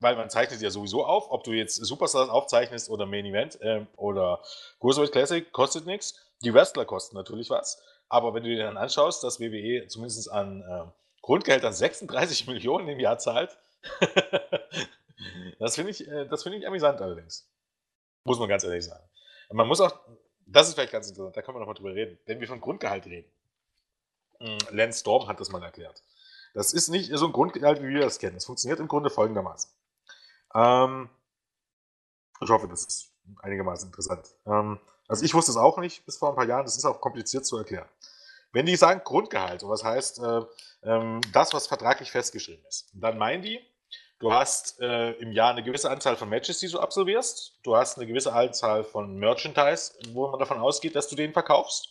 [0.00, 3.84] Weil man zeichnet ja sowieso auf, ob du jetzt Superstars aufzeichnest oder Main Event äh,
[3.96, 4.42] oder
[4.80, 6.18] Cruiserweight Classic, kostet nichts.
[6.42, 7.82] Die Wrestler kosten natürlich was.
[8.08, 10.90] Aber wenn du dir dann anschaust, dass WWE zumindest an äh,
[11.22, 13.56] Grundgehältern 36 Millionen im Jahr zahlt,
[15.58, 17.46] das finde ich, äh, find ich amüsant allerdings.
[18.24, 19.04] Muss man ganz ehrlich sagen.
[19.48, 19.98] Und man muss auch,
[20.46, 23.06] das ist vielleicht ganz interessant, da können wir nochmal drüber reden, wenn wir von Grundgehalt
[23.06, 23.30] reden.
[24.38, 26.02] Hm, Lance Storm hat das mal erklärt.
[26.54, 28.36] Das ist nicht so ein Grundgehalt, wie wir das kennen.
[28.36, 29.70] Es funktioniert im Grunde folgendermaßen.
[30.54, 31.08] Ähm,
[32.40, 34.26] ich hoffe, das ist einigermaßen interessant.
[34.46, 36.64] Ähm, also ich wusste es auch nicht bis vor ein paar Jahren.
[36.64, 37.88] Das ist auch kompliziert zu erklären.
[38.52, 40.42] Wenn die sagen Grundgehalt, was heißt äh,
[40.82, 43.60] ähm, das, was vertraglich festgeschrieben ist, dann meinen die,
[44.18, 47.58] du hast äh, im Jahr eine gewisse Anzahl von Matches, die du absolvierst.
[47.62, 51.88] Du hast eine gewisse Anzahl von Merchandise, wo man davon ausgeht, dass du den verkaufst.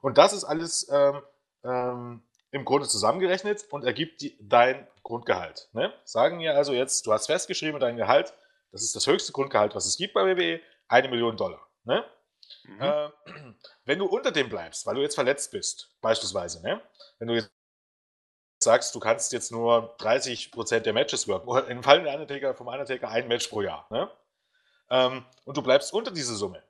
[0.00, 1.22] Und das ist alles ähm,
[1.64, 5.68] ähm, im Grunde zusammengerechnet und ergibt die, dein Grundgehalt.
[5.72, 5.92] Ne?
[6.04, 8.34] Sagen wir also jetzt, du hast festgeschrieben, dein Gehalt,
[8.70, 11.66] das ist das höchste Grundgehalt, was es gibt bei WWE, eine Million Dollar.
[11.84, 12.04] Ne?
[12.64, 12.80] Mhm.
[12.80, 13.08] Äh,
[13.86, 16.80] wenn du unter dem bleibst, weil du jetzt verletzt bist, beispielsweise, ne?
[17.18, 17.50] wenn du jetzt
[18.62, 22.68] sagst, du kannst jetzt nur 30% der Matches worken, oder im Fall der Undertaker, vom
[22.68, 24.10] Undertaker ein Match pro Jahr, ne?
[24.90, 26.62] ähm, und du bleibst unter diese Summe,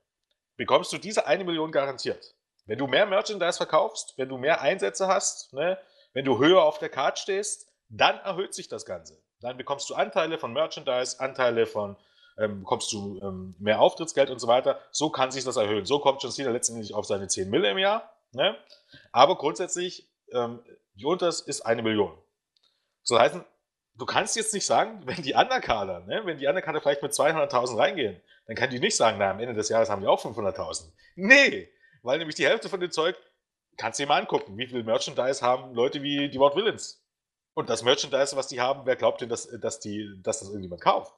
[0.57, 2.37] bekommst du diese eine Million garantiert.
[2.67, 5.79] Wenn du mehr Merchandise verkaufst, wenn du mehr Einsätze hast, ne,
[6.13, 9.19] wenn du höher auf der Card stehst, dann erhöht sich das Ganze.
[9.41, 11.97] Dann bekommst du Anteile von Merchandise, Anteile von,
[12.39, 14.79] ähm, bekommst du ähm, mehr Auftrittsgeld und so weiter.
[14.93, 15.85] So kann sich das erhöhen.
[15.85, 18.13] So kommt John Cena letztendlich auf seine 10 Mille im Jahr.
[18.33, 18.57] Ne?
[19.11, 20.61] Aber grundsätzlich, ähm,
[20.95, 22.17] die Unters ist eine Million.
[23.03, 23.37] So heißt,
[23.97, 27.77] du kannst jetzt nicht sagen, wenn die Underkader, ne, wenn die Underkader vielleicht mit 200.000
[27.77, 30.91] reingehen, dann kann die nicht sagen, na, am Ende des Jahres haben die auch 500.000.
[31.17, 31.69] Nee,
[32.03, 33.17] weil nämlich die Hälfte von dem Zeug,
[33.77, 37.03] kannst du dir mal angucken, wie viel Merchandise haben Leute wie die Wort Villains.
[37.55, 40.83] Und das Merchandise, was die haben, wer glaubt denn, dass, dass, die, dass das irgendjemand
[40.83, 41.15] kauft?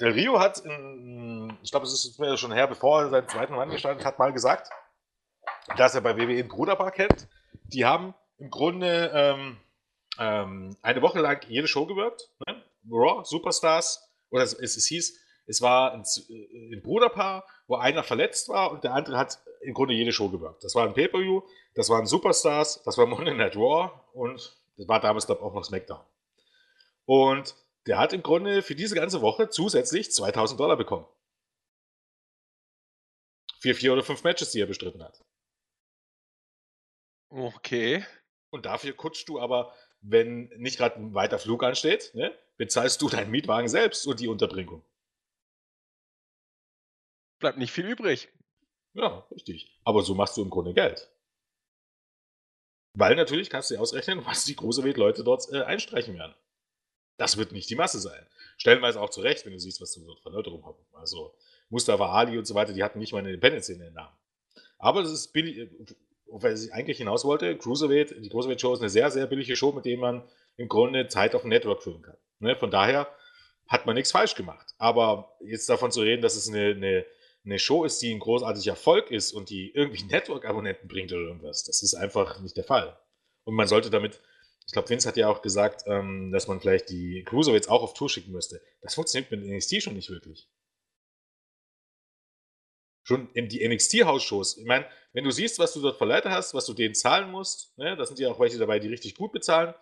[0.00, 3.70] Del Rio hat, in, ich glaube, es ist schon her, bevor er seinen zweiten Mann
[3.70, 4.70] gestartet hat, mal gesagt,
[5.76, 7.28] dass er bei WWE ein Bruderpaar kennt.
[7.64, 9.60] Die haben im Grunde ähm,
[10.18, 12.28] ähm, eine Woche lang jede Show gewirkt.
[12.46, 12.62] Ne?
[12.90, 18.48] Raw, Superstars, oder es, es, es hieß, es war ein, ein, Bruderpaar, wo einer verletzt
[18.48, 20.62] war und der andere hat im Grunde jede Show gewirkt.
[20.64, 21.42] Das war ein Pay-Per-View,
[21.74, 25.54] das waren Superstars, das war Monday Night Raw und das war damals, glaube ich, auch
[25.54, 26.04] noch SmackDown.
[27.06, 27.54] Und
[27.86, 31.06] der hat im Grunde für diese ganze Woche zusätzlich 2000 Dollar bekommen.
[33.60, 35.22] Für vier oder fünf Matches, die er bestritten hat.
[37.30, 38.04] Okay.
[38.50, 43.08] Und dafür kutschst du aber, wenn nicht gerade ein weiter Flug ansteht, ne, bezahlst du
[43.08, 44.84] deinen Mietwagen selbst und die Unterbringung.
[47.44, 48.30] Bleibt nicht viel übrig.
[48.94, 49.78] Ja, richtig.
[49.84, 51.10] Aber so machst du im Grunde Geld.
[52.96, 56.34] Weil natürlich kannst du dir ausrechnen, was die Cruiserweight-Leute dort äh, einstreichen werden.
[57.18, 58.26] Das wird nicht die Masse sein.
[58.56, 60.78] Stellenweise auch zu Recht, wenn du siehst, was du dort für Leute rum haben.
[60.94, 61.34] Also
[61.68, 64.16] Mustafa Ali und so weiter, die hatten nicht mal eine Independence in den Namen.
[64.78, 65.68] Aber das ist billig, äh,
[66.28, 69.84] was ich eigentlich hinaus wollte, Cruiserweight, die Cruiserweight-Show ist eine sehr, sehr billige Show, mit
[69.84, 70.26] der man
[70.56, 72.16] im Grunde Zeit auf dem Network füllen kann.
[72.38, 72.56] Ne?
[72.56, 73.06] Von daher
[73.68, 74.74] hat man nichts falsch gemacht.
[74.78, 77.06] Aber jetzt davon zu reden, dass es eine, eine
[77.44, 81.64] eine Show ist, die ein großartiger Erfolg ist und die irgendwie Network-Abonnenten bringt oder irgendwas.
[81.64, 82.98] Das ist einfach nicht der Fall.
[83.44, 84.20] Und man sollte damit,
[84.66, 87.94] ich glaube, Vince hat ja auch gesagt, ähm, dass man vielleicht die Cruiserweights auch auf
[87.94, 88.60] Tour schicken müsste.
[88.80, 90.48] Das funktioniert mit NXT schon nicht wirklich.
[93.06, 94.56] Schon in die NXT-Hausshows.
[94.56, 97.30] Ich meine, wenn du siehst, was du dort für Leute hast, was du denen zahlen
[97.30, 99.74] musst, ne, da sind ja auch welche dabei, die richtig gut bezahlen,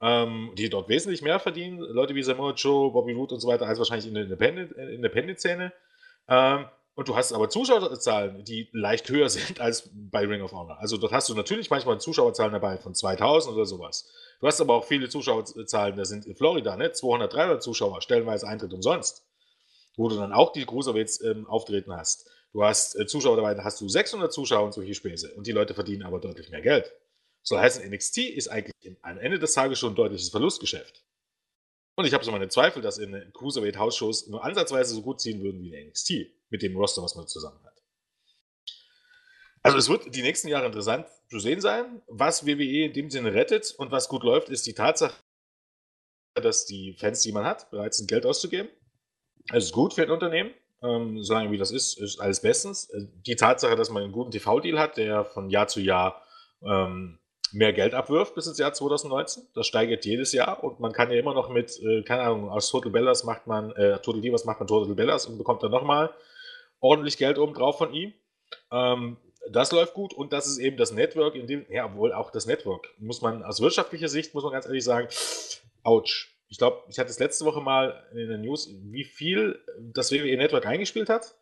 [0.00, 1.78] ähm, die dort wesentlich mehr verdienen.
[1.78, 4.92] Leute wie Samoa Joe, Bobby Roode und so weiter, als wahrscheinlich in der Independent-Szene.
[4.92, 5.72] Independent
[6.32, 10.78] ähm, und du hast aber Zuschauerzahlen, die leicht höher sind als bei Ring of Honor.
[10.80, 14.10] Also dort hast du natürlich manchmal Zuschauerzahlen dabei von 2000 oder sowas.
[14.40, 18.48] Du hast aber auch viele Zuschauerzahlen, da sind in Florida, ne, 200, 300 Zuschauer, stellenweise
[18.48, 19.26] Eintritt umsonst.
[19.96, 22.30] Wo du dann auch die Cruiserweights ähm, auftreten hast.
[22.52, 25.34] Du hast äh, Zuschauer dabei, da hast du 600 Zuschauer und solche Späße.
[25.34, 26.90] Und die Leute verdienen aber deutlich mehr Geld.
[27.42, 31.02] So heißt, NXT ist eigentlich am Ende des Tages schon ein deutliches Verlustgeschäft.
[31.94, 35.42] Und ich habe so meine Zweifel, dass in Cruiserweight House-Shows nur ansatzweise so gut ziehen
[35.42, 36.12] würden wie in NXT,
[36.48, 37.82] mit dem Roster, was man zusammen hat.
[39.62, 42.02] Also es wird die nächsten Jahre interessant zu sehen sein.
[42.08, 45.14] Was WWE in dem Sinne rettet und was gut läuft, ist die Tatsache,
[46.34, 48.68] dass die Fans, die man hat, bereit sind, Geld auszugeben.
[49.52, 50.52] Es ist gut für ein Unternehmen.
[50.82, 52.90] Ähm, solange wie das ist, ist alles bestens.
[53.24, 56.26] Die Tatsache, dass man einen guten TV-Deal hat, der von Jahr zu Jahr
[56.64, 57.20] ähm,
[57.52, 59.44] mehr Geld abwirft bis ins Jahr 2019.
[59.54, 62.70] Das steigert jedes Jahr und man kann ja immer noch mit, äh, keine Ahnung, aus
[62.70, 66.10] Total Bellas macht man, äh, Total Divas macht man Total Bellas und bekommt dann nochmal
[66.80, 68.12] ordentlich Geld oben drauf von ihm.
[68.70, 69.16] Ähm,
[69.50, 72.46] das läuft gut und das ist eben das Network, in dem, ja, wohl auch das
[72.46, 75.08] Network, muss man aus wirtschaftlicher Sicht, muss man ganz ehrlich sagen,
[75.82, 76.28] ouch.
[76.48, 80.36] Ich glaube, ich hatte es letzte Woche mal in der News, wie viel das WWE
[80.36, 81.34] Network eingespielt hat.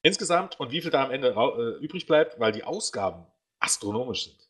[0.00, 3.26] Insgesamt und wie viel da am Ende äh, übrig bleibt, weil die Ausgaben
[3.60, 4.45] astronomisch sind.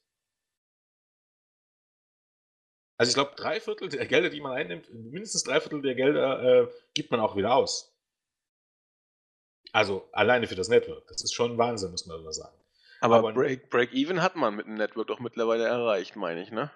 [2.98, 6.62] Also ich glaube, drei Viertel der Gelder, die man einnimmt, mindestens drei Viertel der Gelder
[6.62, 7.92] äh, gibt man auch wieder aus.
[9.72, 11.06] Also alleine für das Network.
[11.08, 12.56] Das ist schon Wahnsinn, muss man sagen.
[13.00, 16.70] Aber, Aber Break, Break hat man mit dem Network doch mittlerweile erreicht, meine ich, ne?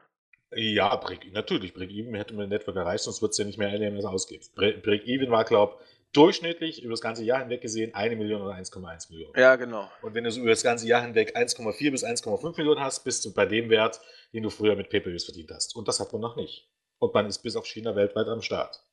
[0.53, 1.73] Ja, Break, natürlich.
[1.73, 3.97] Break Even hätte man mit dem Network erreicht, sonst wird es ja nicht mehr erleben,
[3.97, 4.55] was ausgibt.
[4.55, 8.43] Break, Break Even war, glaube ich, durchschnittlich über das ganze Jahr hinweg gesehen eine Million
[8.43, 9.39] oder 1,1 Millionen.
[9.39, 9.91] Ja, genau.
[10.03, 13.25] Und wenn du so über das ganze Jahr hinweg 1,4 bis 1,5 Millionen hast, bist
[13.25, 14.01] du bei dem Wert,
[14.33, 15.77] den du früher mit Pay-Per-Views verdient hast.
[15.77, 16.69] Und das hat man noch nicht.
[16.99, 18.85] Und man ist bis auf China weltweit am Start.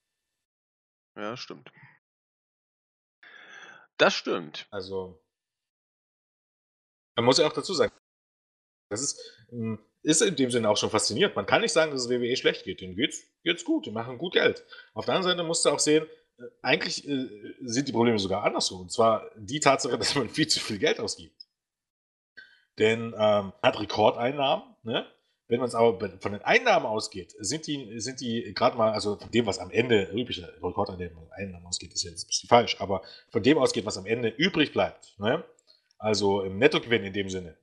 [1.15, 1.71] Ja, stimmt.
[3.97, 4.67] Das stimmt.
[4.69, 5.19] Also,
[7.15, 7.91] man muss ja auch dazu sagen,
[8.89, 11.36] das ist, hm, ist in dem Sinne auch schon faszinierend.
[11.36, 12.80] Man kann nicht sagen, dass es WWE schlecht geht.
[12.80, 14.63] Denen geht's, geht's gut, die machen gut Geld.
[14.93, 16.08] Auf der anderen Seite musst du auch sehen,
[16.62, 17.28] eigentlich äh,
[17.62, 18.82] sind die Probleme sogar andersrum.
[18.82, 21.47] Und zwar die Tatsache, dass man viel zu viel Geld ausgibt.
[22.78, 25.08] Denn ähm, hat Rekordeinnahmen, ne?
[25.50, 29.15] Wenn man es aber von den Einnahmen ausgeht, sind die, sind die gerade mal, also
[29.15, 33.41] von dem, was am Ende übliche Rekordeinnahmen ausgeht, ist jetzt ein bisschen falsch, aber von
[33.43, 35.45] dem ausgeht, was am Ende übrig bleibt, ne?
[35.97, 37.58] also im Nettogewinn in dem Sinne,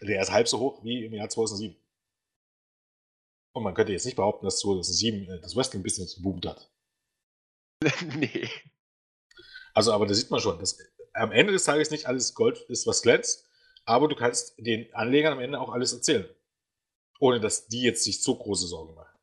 [0.00, 1.76] der ist halb so hoch wie im Jahr 2007.
[3.52, 6.70] Und man könnte jetzt nicht behaupten, dass 2007 äh, das Wrestling-Business geboomt hat.
[8.16, 8.48] nee.
[9.74, 10.78] Also, aber da sieht man schon, dass
[11.12, 13.48] am Ende des Tages nicht alles Gold ist, was glänzt,
[13.84, 16.28] aber du kannst den Anlegern am Ende auch alles erzählen.
[17.20, 19.16] Ohne dass die jetzt sich so große Sorgen machen.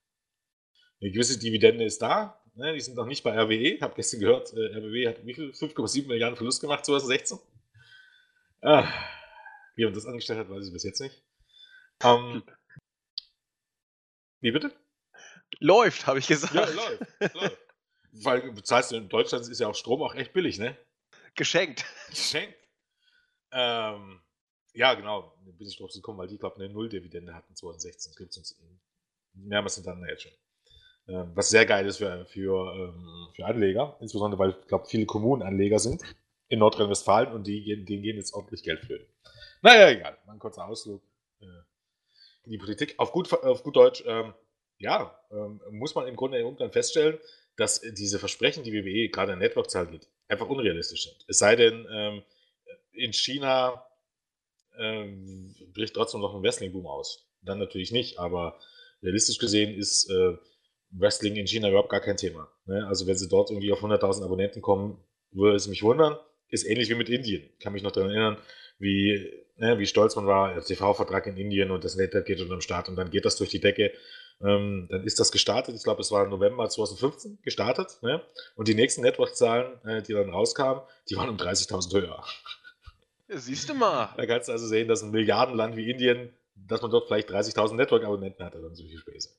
[1.01, 3.75] Eine gewisse Dividende ist da, ne, die sind noch nicht bei RWE.
[3.75, 5.51] Ich habe gestern gehört, äh, RWE hat wie viel?
[5.51, 7.39] 5,7 Milliarden Verlust gemacht 2016.
[8.61, 8.87] Ah,
[9.75, 11.23] wie man das angestellt hat, weiß ich bis jetzt nicht.
[12.03, 12.43] Ähm,
[14.41, 14.71] wie bitte?
[15.59, 16.53] Läuft, habe ich gesagt.
[16.53, 17.33] Ja, läuft.
[17.33, 17.57] läuft.
[18.11, 20.77] Weil bezahlst du in Deutschland ist ja auch Strom auch echt billig, ne?
[21.35, 21.85] Geschenkt.
[22.09, 22.55] Geschenkt.
[23.51, 24.21] Ähm,
[24.73, 25.33] ja, genau.
[25.45, 28.11] Bin ich drauf gekommen, weil die, glaube ich, eine Null-Dividende hatten 2016.
[28.11, 28.59] Das gibt es
[29.33, 30.31] mehrmals hintereinander jetzt schon.
[31.07, 35.05] Ähm, was sehr geil ist für, für, ähm, für Anleger, insbesondere weil, ich glaube, viele
[35.05, 36.01] Kommunenanleger sind
[36.47, 38.99] in Nordrhein-Westfalen und die, denen gehen jetzt ordentlich Geld für.
[39.61, 40.17] Naja, egal.
[40.25, 41.01] Mal ein kurzer Ausflug
[41.39, 41.45] äh,
[42.43, 42.95] in die Politik.
[42.97, 44.33] Auf gut, auf gut Deutsch, ähm,
[44.77, 47.19] ja, ähm, muss man im Grunde irgendwann feststellen,
[47.57, 51.17] dass diese Versprechen, die WWE gerade in Network-Zahl geht, einfach unrealistisch sind.
[51.27, 52.23] Es sei denn, ähm,
[52.93, 53.85] in China
[54.77, 57.27] ähm, bricht trotzdem noch ein Wrestling-Boom aus.
[57.41, 58.59] Dann natürlich nicht, aber
[59.01, 60.37] realistisch gesehen ist äh,
[60.91, 62.49] Wrestling in China überhaupt gar kein Thema.
[62.65, 62.85] Ne?
[62.87, 66.17] Also wenn sie dort irgendwie auf 100.000 Abonnenten kommen, würde es mich wundern.
[66.49, 67.49] Ist ähnlich wie mit Indien.
[67.59, 68.37] Kann mich noch daran erinnern,
[68.77, 72.61] wie, ne, wie stolz man war, TV-Vertrag in Indien und das Network geht unter dem
[72.61, 73.93] Start und dann geht das durch die Decke.
[74.43, 77.99] Ähm, dann ist das gestartet, ich glaube, es war November 2015 gestartet.
[78.01, 78.21] Ne?
[78.55, 82.23] Und die nächsten Network-Zahlen, äh, die dann rauskamen, die waren um 30.000 höher.
[83.27, 84.13] Siehst du mal.
[84.17, 87.75] Da kannst du also sehen, dass ein Milliardenland wie Indien, dass man dort vielleicht 30.000
[87.75, 89.29] Network-Abonnenten hat, dann solche Späße.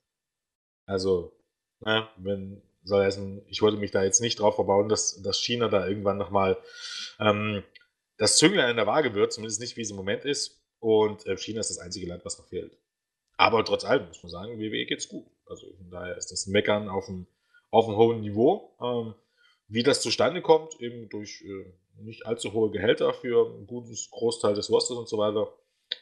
[0.87, 1.37] Also,
[1.81, 5.69] na, wenn, soll heißen, ich wollte mich da jetzt nicht drauf verbauen, dass, dass China
[5.69, 6.59] da irgendwann nochmal
[7.19, 7.63] ähm,
[8.17, 10.63] das Zünglein in der Waage wird, zumindest nicht, wie es im Moment ist.
[10.79, 12.77] Und äh, China ist das einzige Land, was noch fehlt.
[13.37, 15.27] Aber trotz allem muss man sagen, WWE geht's gut.
[15.47, 17.27] Also von daher ist das Meckern auf einem,
[17.71, 18.77] auf einem hohen Niveau.
[18.81, 19.15] Ähm,
[19.69, 24.55] wie das zustande kommt, eben durch äh, nicht allzu hohe Gehälter für einen guten Großteil
[24.55, 25.53] des Rosters und so weiter,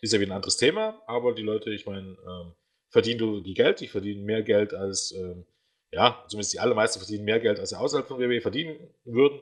[0.00, 1.00] ist ja wieder ein anderes Thema.
[1.06, 2.52] Aber die Leute, ich meine, ähm,
[2.88, 5.46] verdienen die Geld, die verdienen mehr Geld als, ähm,
[5.92, 9.40] ja, zumindest die allermeisten verdienen mehr Geld, als sie außerhalb von WWE verdienen würden.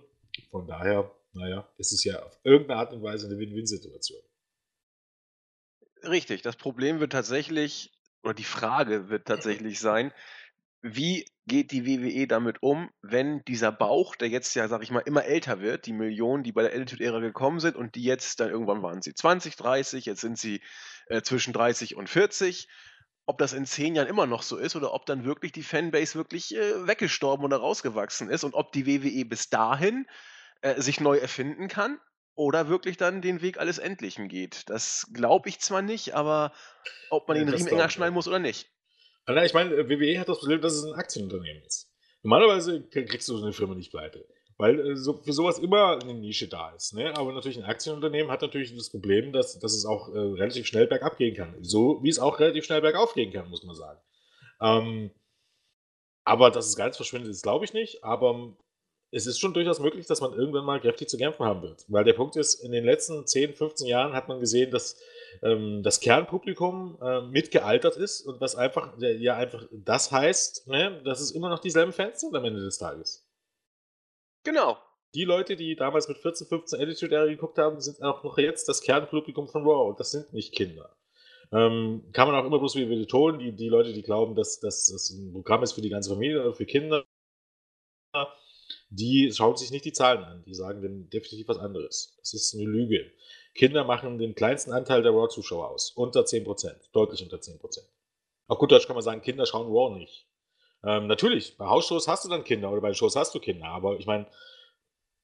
[0.51, 4.20] Von daher, naja, ist es ja auf irgendeine Art und Weise eine Win-Win-Situation.
[6.02, 10.12] Richtig, das Problem wird tatsächlich, oder die Frage wird tatsächlich sein,
[10.80, 15.00] wie geht die WWE damit um, wenn dieser Bauch, der jetzt ja, sag ich mal,
[15.00, 18.50] immer älter wird, die Millionen, die bei der Attitude-Ära gekommen sind und die jetzt dann
[18.50, 20.62] irgendwann waren sie 20, 30, jetzt sind sie
[21.06, 22.68] äh, zwischen 30 und 40,
[23.26, 26.14] ob das in zehn Jahren immer noch so ist oder ob dann wirklich die Fanbase
[26.14, 30.06] wirklich äh, weggestorben oder rausgewachsen ist und ob die WWE bis dahin
[30.61, 31.98] äh, sich neu erfinden kann
[32.38, 34.70] oder wirklich dann den Weg alles Endlichen geht.
[34.70, 36.53] Das glaube ich zwar nicht, aber
[37.11, 38.70] ob man ja, den Riemen enger schneiden muss oder nicht.
[39.27, 41.92] Also, ich meine, WWE hat das Problem, dass es ein Aktienunternehmen ist.
[42.22, 44.24] Normalerweise kriegst du so eine Firma nicht pleite.
[44.57, 46.94] Weil äh, so, für sowas immer eine Nische da ist.
[46.94, 47.12] Ne?
[47.16, 50.87] Aber natürlich ein Aktienunternehmen hat natürlich das Problem, dass, dass es auch äh, relativ schnell
[50.87, 51.57] bergab gehen kann.
[51.62, 54.01] So wie es auch relativ schnell bergauf gehen kann, muss man sagen.
[54.61, 55.11] Ähm,
[56.24, 58.05] aber dass es ganz verschwindet, ist glaube ich nicht.
[58.05, 58.57] Aber
[59.11, 61.85] es ist schon durchaus möglich, dass man irgendwann mal kräftig zu kämpfen haben wird.
[61.88, 65.01] Weil der Punkt ist, in den letzten 10, 15 Jahren hat man gesehen, dass
[65.42, 71.21] ähm, das Kernpublikum äh, mitgealtert ist und was einfach, ja, einfach das heißt, ne, dass
[71.21, 73.27] es immer noch dieselben Fans sind am Ende des Tages.
[74.44, 74.79] Genau.
[75.14, 78.68] Die Leute, die damals mit 14, 15 Attitude Era geguckt haben, sind auch noch jetzt
[78.68, 80.94] das Kernpublikum von Raw und das sind nicht Kinder.
[81.51, 84.87] Ähm, kann man auch immer bloß wieder betonen, die, die Leute, die glauben, dass, dass
[84.87, 87.07] das ein Programm ist für die ganze Familie oder für Kinder,
[88.90, 90.42] die schauen sich nicht die Zahlen an.
[90.44, 92.16] Die sagen denn definitiv was anderes.
[92.18, 93.11] Das ist eine Lüge.
[93.55, 95.90] Kinder machen den kleinsten Anteil der Raw-Zuschauer aus.
[95.90, 96.92] Unter 10%.
[96.92, 97.81] Deutlich unter 10%.
[98.46, 100.27] Auf gut Deutsch kann man sagen, Kinder schauen Raw nicht.
[100.85, 103.66] Ähm, natürlich, bei Hausshows hast du dann Kinder oder bei Shows hast du Kinder.
[103.66, 104.27] Aber ich meine,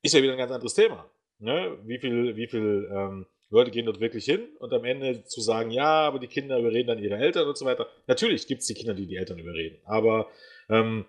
[0.03, 1.09] ist ja wieder ein ganz anderes Thema.
[1.38, 1.79] Ne?
[1.85, 5.70] Wie viel, wie viel ähm, Leute gehen dort wirklich hin und am Ende zu sagen,
[5.70, 7.87] ja, aber die Kinder überreden dann ihre Eltern und so weiter.
[8.07, 9.79] Natürlich gibt es die Kinder, die die Eltern überreden.
[9.85, 10.29] Aber
[10.68, 11.07] ähm,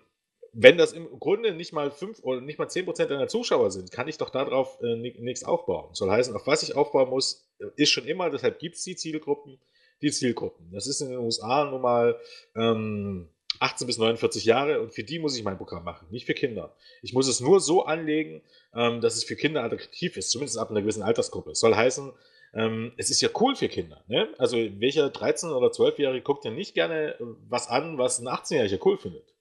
[0.58, 4.08] wenn das im Grunde nicht mal 5 oder nicht mal 10% deiner Zuschauer sind, kann
[4.08, 5.94] ich doch darauf äh, nichts aufbauen.
[5.94, 9.60] Soll heißen, auf was ich aufbauen muss, ist schon immer, deshalb gibt es die Zielgruppen,
[10.00, 10.70] die Zielgruppen.
[10.72, 12.18] Das ist in den USA nun mal
[12.56, 13.28] ähm,
[13.60, 16.74] 18 bis 49 Jahre und für die muss ich mein Programm machen, nicht für Kinder.
[17.02, 18.42] Ich muss es nur so anlegen,
[18.74, 21.54] ähm, dass es für Kinder attraktiv ist, zumindest ab einer gewissen Altersgruppe.
[21.54, 22.12] Soll heißen,
[22.54, 24.02] ähm, es ist ja cool für Kinder.
[24.08, 24.28] Ne?
[24.38, 28.80] Also welcher 13- oder 12-Jährige guckt denn nicht gerne äh, was an, was ein 18-Jähriger
[28.86, 29.35] cool findet?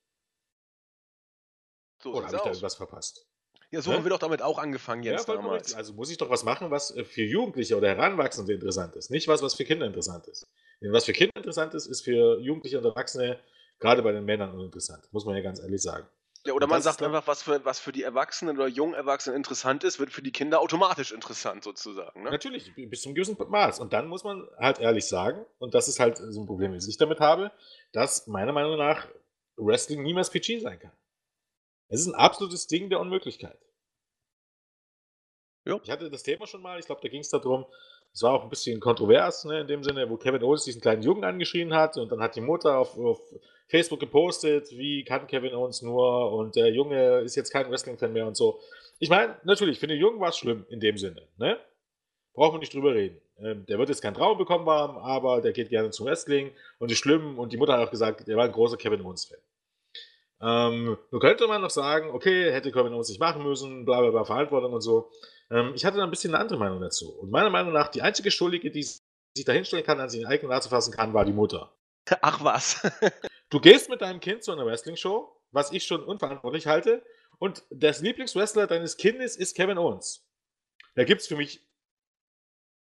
[2.12, 3.26] So oder habe ich da irgendwas verpasst?
[3.72, 3.98] Ja, so ne?
[3.98, 5.74] haben wir doch damit auch angefangen jetzt ja, damals.
[5.74, 9.10] Also muss ich doch was machen, was äh, für Jugendliche oder Heranwachsende interessant ist.
[9.10, 10.46] Nicht was, was für Kinder interessant ist.
[10.82, 13.40] Denn was für Kinder interessant ist, ist für Jugendliche und Erwachsene
[13.80, 16.08] gerade bei den Männern uninteressant, muss man ja ganz ehrlich sagen.
[16.46, 19.84] Ja, oder man sagt einfach, was für, was für die Erwachsenen oder jungen Erwachsenen interessant
[19.84, 22.22] ist, wird für die Kinder automatisch interessant sozusagen.
[22.22, 22.30] Ne?
[22.30, 23.80] Natürlich, bis zum gewissen Maß.
[23.80, 26.88] Und dann muss man halt ehrlich sagen, und das ist halt so ein Problem, das
[26.88, 27.52] ich damit habe,
[27.94, 29.08] dass meiner Meinung nach
[29.58, 30.92] Wrestling niemals PG sein kann.
[31.96, 33.58] Es ist ein absolutes Ding der Unmöglichkeit.
[35.66, 35.80] Ja.
[35.82, 37.66] Ich hatte das Thema schon mal, ich glaube, da ging es darum,
[38.12, 41.04] es war auch ein bisschen kontrovers, ne, in dem Sinne, wo Kevin Owens diesen kleinen
[41.04, 43.22] Jungen angeschrien hat und dann hat die Mutter auf, auf
[43.70, 48.28] Facebook gepostet, wie kann Kevin Owens nur und der Junge ist jetzt kein Wrestling-Fan mehr
[48.28, 48.60] und so.
[49.00, 51.58] Ich meine, natürlich, für den Jungen war es schlimm in dem Sinne, ne?
[52.34, 53.22] Brauchen wir nicht drüber reden.
[53.40, 56.92] Ähm, der wird jetzt kein Traum bekommen haben, aber der geht gerne zum Wrestling und
[56.92, 59.40] ist schlimm und die Mutter hat auch gesagt, der war ein großer Kevin Owens-Fan.
[60.42, 64.12] Ähm, nun könnte man noch sagen, okay, hätte Kevin Owens nicht machen müssen, bla bla
[64.12, 65.10] bla, Verantwortung und so.
[65.50, 67.12] Ähm, ich hatte da ein bisschen eine andere Meinung dazu.
[67.12, 70.28] Und meiner Meinung nach, die einzige Schuldige, die sich da hinstellen kann, an sich in
[70.28, 71.74] eigenen Nase fassen kann, war die Mutter.
[72.22, 72.82] Ach was.
[73.50, 77.04] du gehst mit deinem Kind zu einer Wrestling-Show, was ich schon unverantwortlich halte,
[77.38, 80.26] und das Lieblingswrestler deines Kindes ist Kevin Owens.
[80.96, 81.62] Da gibt es für mich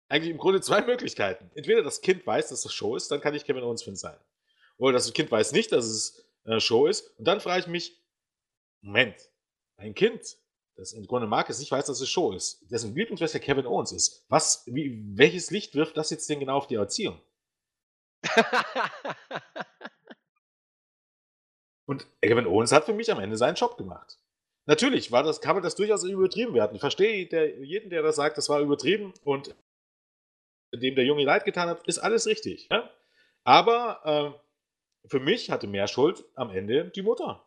[0.09, 1.49] eigentlich im Grunde zwei Möglichkeiten.
[1.55, 4.17] Entweder das Kind weiß, dass das Show ist, dann kann ich Kevin Owens-Fan sein.
[4.77, 8.01] Oder das Kind weiß nicht, dass es äh, Show ist, und dann frage ich mich,
[8.81, 9.15] Moment,
[9.77, 10.37] ein Kind
[10.81, 13.91] das im Grunde mag es nicht weiß, dass es Show ist, dessen Lieblingsschwester Kevin Owens
[13.91, 14.25] ist.
[14.29, 17.21] Was, wie, welches Licht wirft das jetzt denn genau auf die Erziehung?
[21.85, 24.17] Und Kevin Owens hat für mich am Ende seinen Job gemacht.
[24.65, 26.73] Natürlich war das, kann man das durchaus übertrieben werden.
[26.73, 29.53] Ich verstehe der, jeden, der das sagt, das war übertrieben und
[30.73, 32.69] dem der Junge leid getan hat, ist alles richtig.
[32.71, 32.89] Ja?
[33.43, 34.31] Aber äh,
[35.05, 37.45] für mich hatte mehr Schuld am Ende die Mutter.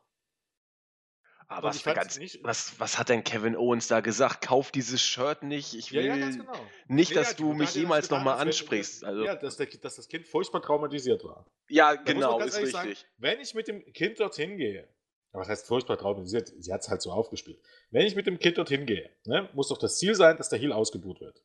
[1.46, 4.46] Aber was, ganz, was, was, hat denn Kevin Owens da gesagt?
[4.46, 5.74] Kauf dieses Shirt nicht.
[5.74, 6.52] Ich will ja, ja, genau.
[6.88, 9.04] nicht, nee, dass ja, du mich jemals nochmal ansprichst.
[9.04, 9.24] Also.
[9.24, 11.46] Ja, dass, der, dass, das Kind furchtbar traumatisiert war.
[11.68, 12.72] Ja, da genau, ist richtig.
[12.72, 14.88] Sagen, wenn ich mit dem Kind dorthin gehe,
[15.32, 16.52] was heißt furchtbar traumatisiert?
[16.58, 17.60] Sie hat es halt so aufgespielt.
[17.90, 20.58] Wenn ich mit dem Kind dorthin gehe, ne, muss doch das Ziel sein, dass der
[20.58, 21.42] Heal ausgebucht wird.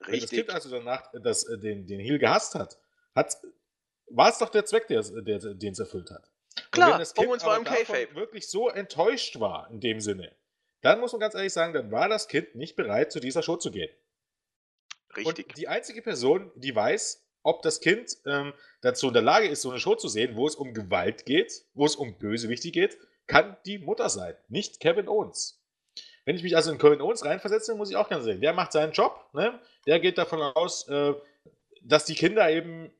[0.00, 0.12] Richtig.
[0.12, 2.78] Wenn das Kind also danach das, äh, den, den Heal gehasst hat,
[3.14, 3.36] hat
[4.08, 6.30] war es doch der Zweck, der, der, den es erfüllt hat.
[6.70, 8.14] Klar, wenn das kind Owens war im K-Fape.
[8.14, 10.34] wirklich so enttäuscht war in dem Sinne,
[10.80, 13.56] dann muss man ganz ehrlich sagen, dann war das Kind nicht bereit, zu dieser Show
[13.56, 13.90] zu gehen.
[15.16, 15.48] Richtig.
[15.48, 19.62] Und die einzige Person, die weiß, ob das Kind ähm, dazu in der Lage ist,
[19.62, 22.98] so eine Show zu sehen, wo es um Gewalt geht, wo es um Bösewichte geht,
[23.26, 25.62] kann die Mutter sein, nicht Kevin Owens.
[26.24, 28.72] Wenn ich mich also in Kevin Owens reinversetze, muss ich auch ganz sehen, der macht
[28.72, 29.60] seinen Job, ne?
[29.86, 31.14] der geht davon aus, äh,
[31.82, 32.92] dass die Kinder eben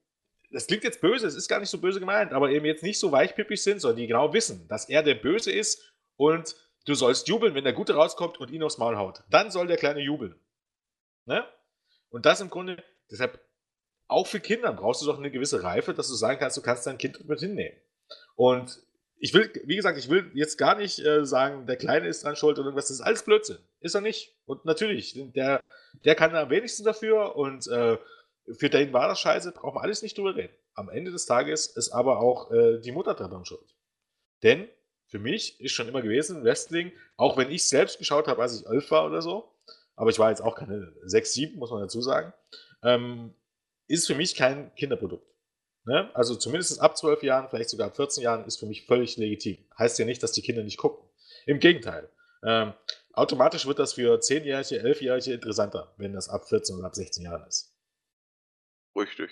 [0.51, 2.99] das klingt jetzt böse, es ist gar nicht so böse gemeint, aber eben jetzt nicht
[2.99, 6.55] so weichpippig sind, sondern die genau wissen, dass er der Böse ist und
[6.87, 9.23] du sollst jubeln, wenn der Gute rauskommt und ihn aufs Maul haut.
[9.29, 10.35] Dann soll der Kleine jubeln.
[11.25, 11.45] Ne?
[12.11, 13.41] Und das im Grunde, deshalb,
[14.09, 16.87] auch für Kinder brauchst du doch eine gewisse Reife, dass du sagen kannst, du kannst
[16.87, 17.77] dein Kind mit hinnehmen.
[18.37, 18.81] Und
[19.19, 22.37] ich will, wie gesagt, ich will jetzt gar nicht äh, sagen, der Kleine ist dran
[22.37, 23.59] schuld oder irgendwas, das ist alles Blödsinn.
[23.81, 24.37] Ist er nicht.
[24.45, 25.61] Und natürlich, der,
[26.05, 27.97] der kann am wenigsten dafür und äh,
[28.53, 30.55] für den war das scheiße, brauchen wir alles nicht drüber reden.
[30.75, 33.75] Am Ende des Tages ist aber auch äh, die Mutter daran schuld.
[34.43, 34.69] Denn
[35.07, 38.67] für mich ist schon immer gewesen, Wrestling, auch wenn ich selbst geschaut habe, als ich
[38.67, 39.53] elf war oder so,
[39.95, 42.33] aber ich war jetzt auch keine sechs, sieben, muss man dazu sagen,
[42.83, 43.35] ähm,
[43.89, 45.27] ist für mich kein Kinderprodukt.
[45.85, 46.11] Ne?
[46.15, 49.59] Also zumindest ab zwölf Jahren, vielleicht sogar ab 14 Jahren, ist für mich völlig legitim.
[49.79, 51.09] Heißt ja nicht, dass die Kinder nicht gucken.
[51.47, 52.11] Im Gegenteil.
[52.45, 52.75] Ähm,
[53.13, 57.47] automatisch wird das für 10-Jährige, 11-Jährige interessanter, wenn das ab 14 oder ab 16 Jahren
[57.47, 57.76] ist.
[58.97, 59.31] Richtig.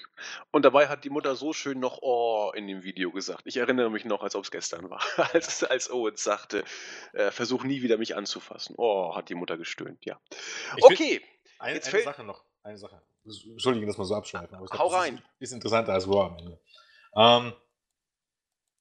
[0.51, 3.43] Und dabei hat die Mutter so schön noch „Oh“ in dem Video gesagt.
[3.47, 5.01] Ich erinnere mich noch, als ob es gestern war,
[5.35, 6.65] als als Owens sagte,
[7.15, 10.21] äh: „Versuch nie wieder mich anzufassen.“ Oh, hat die Mutter gestöhnt, ja.
[10.77, 11.23] Ich Okay,
[11.59, 13.01] Eine, jetzt eine Sache noch, eine Sache.
[13.25, 15.23] Entschuldigen, dass wir so abschweifen, aber ich Hau rein.
[15.39, 16.61] ist interessanter als Raw am Ende.
[17.17, 17.53] Ähm,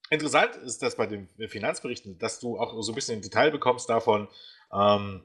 [0.10, 3.89] interessant ist das bei den Finanzberichten, dass du auch so ein bisschen ein Detail bekommst
[3.89, 4.28] davon,
[4.74, 5.24] ähm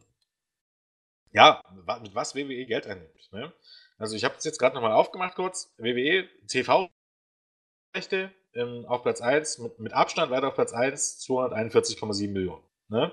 [1.33, 1.63] ja,
[2.01, 3.53] mit was WWE Geld einnimmt, ne?
[3.99, 5.75] Also ich habe es jetzt gerade nochmal aufgemacht kurz.
[5.77, 12.63] WWE TV-Rechte ähm, auf Platz 1, mit, mit Abstand weiter auf Platz 1, 241,7 Millionen.
[12.89, 13.13] Ne?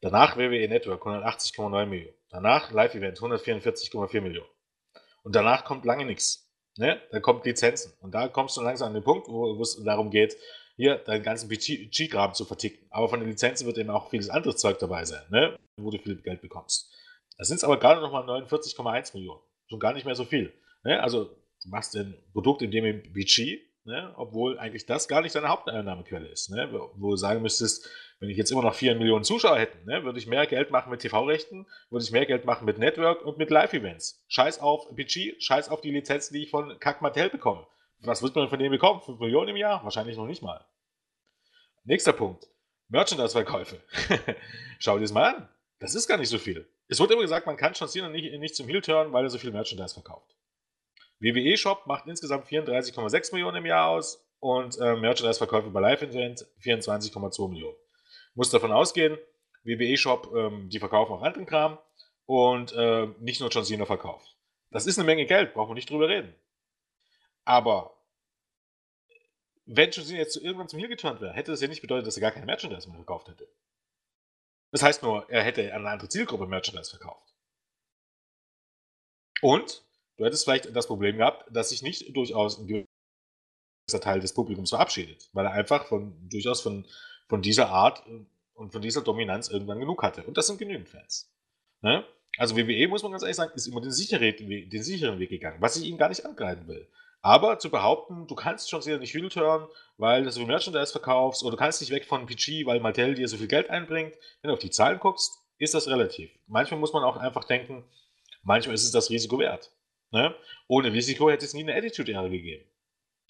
[0.00, 2.14] Danach WWE Network 180,9 Millionen.
[2.30, 4.48] Danach Live-Event 144,4 Millionen.
[5.22, 6.48] Und danach kommt lange nichts.
[6.76, 7.00] Ne?
[7.10, 7.92] Da kommt Lizenzen.
[8.00, 10.36] Und da kommst du langsam an den Punkt, wo es darum geht,
[10.76, 12.86] hier deinen ganzen G-Graben zu verticken.
[12.90, 15.58] Aber von den Lizenzen wird eben auch vieles anderes Zeug dabei sein, ne?
[15.76, 16.94] wo du viel Geld bekommst.
[17.36, 19.40] Das sind aber gerade nochmal 49,1 Millionen.
[19.68, 20.52] Schon gar nicht mehr so viel.
[20.84, 21.00] Ne?
[21.02, 21.24] Also
[21.62, 24.12] du machst ein Produkt in dem BG, ne?
[24.16, 26.50] obwohl eigentlich das gar nicht deine Haupteinnahmequelle ist.
[26.50, 26.68] Ne?
[26.72, 27.88] Wo du sagen müsstest,
[28.20, 30.90] wenn ich jetzt immer noch 4 Millionen Zuschauer hätte, ne, würde ich mehr Geld machen
[30.90, 34.24] mit TV-Rechten, würde ich mehr Geld machen mit Network und mit Live-Events.
[34.28, 37.66] Scheiß auf BG, scheiß auf die Lizenzen, die ich von Kack Mattel bekomme.
[38.00, 39.00] Was wird man von denen bekommen?
[39.02, 39.82] 5 Millionen im Jahr?
[39.84, 40.64] Wahrscheinlich noch nicht mal.
[41.84, 42.48] Nächster Punkt.
[42.88, 43.80] Merchandise-Verkäufe.
[44.78, 45.48] Schau dir das mal an.
[45.78, 46.68] Das ist gar nicht so viel.
[46.88, 49.30] Es wird immer gesagt, man kann John Cena nicht, nicht zum Heel turn, weil er
[49.30, 50.34] so viel Merchandise verkauft.
[51.20, 57.48] WWE Shop macht insgesamt 34,6 Millionen im Jahr aus und äh, Merchandise-Verkäufe bei Live-Event 24,2
[57.48, 57.76] Millionen.
[58.34, 59.18] Muss davon ausgehen,
[59.64, 61.78] WWE Shop, ähm, die verkaufen auch anderen Kram
[62.26, 64.36] und äh, nicht nur John Cena verkauft.
[64.70, 66.34] Das ist eine Menge Geld, brauchen wir nicht drüber reden.
[67.44, 67.98] Aber
[69.66, 72.16] wenn John Cena jetzt irgendwann zum Heel geturnt wäre, hätte das ja nicht bedeutet, dass
[72.16, 73.48] er gar keine Merchandise mehr verkauft hätte.
[74.70, 77.34] Das heißt nur, er hätte an eine andere Zielgruppe Merchandise verkauft.
[79.40, 79.84] Und
[80.16, 84.70] du hättest vielleicht das Problem gehabt, dass sich nicht durchaus ein gewisser Teil des Publikums
[84.70, 86.86] verabschiedet, weil er einfach von, durchaus von,
[87.28, 88.04] von dieser Art
[88.54, 90.24] und von dieser Dominanz irgendwann genug hatte.
[90.24, 91.30] Und das sind genügend Fans.
[91.80, 92.04] Ne?
[92.36, 95.60] Also WWE, muss man ganz ehrlich sagen, ist immer den sicheren, den sicheren Weg gegangen,
[95.60, 96.88] was ich ihnen gar nicht angreifen will.
[97.28, 99.68] Aber zu behaupten, du kannst schon sehr nicht viel turn,
[99.98, 103.14] weil du so viel Merchandise verkaufst, oder du kannst nicht weg von PG, weil Mattel
[103.14, 106.30] dir so viel Geld einbringt, wenn du auf die Zahlen guckst, ist das relativ.
[106.46, 107.84] Manchmal muss man auch einfach denken,
[108.44, 109.70] manchmal ist es das Risiko wert.
[110.10, 110.34] Ne?
[110.68, 112.64] Ohne Risiko hätte es nie eine Attitude-Ära gegeben.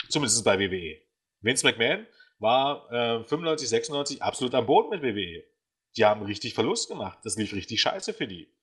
[0.09, 0.99] Zumindest bei WWE.
[1.41, 2.07] Vince McMahon
[2.39, 5.43] war äh, 95, 96 absolut am Boden mit WWE.
[5.97, 7.19] Die haben richtig Verlust gemacht.
[7.25, 8.55] Das lief richtig scheiße für die.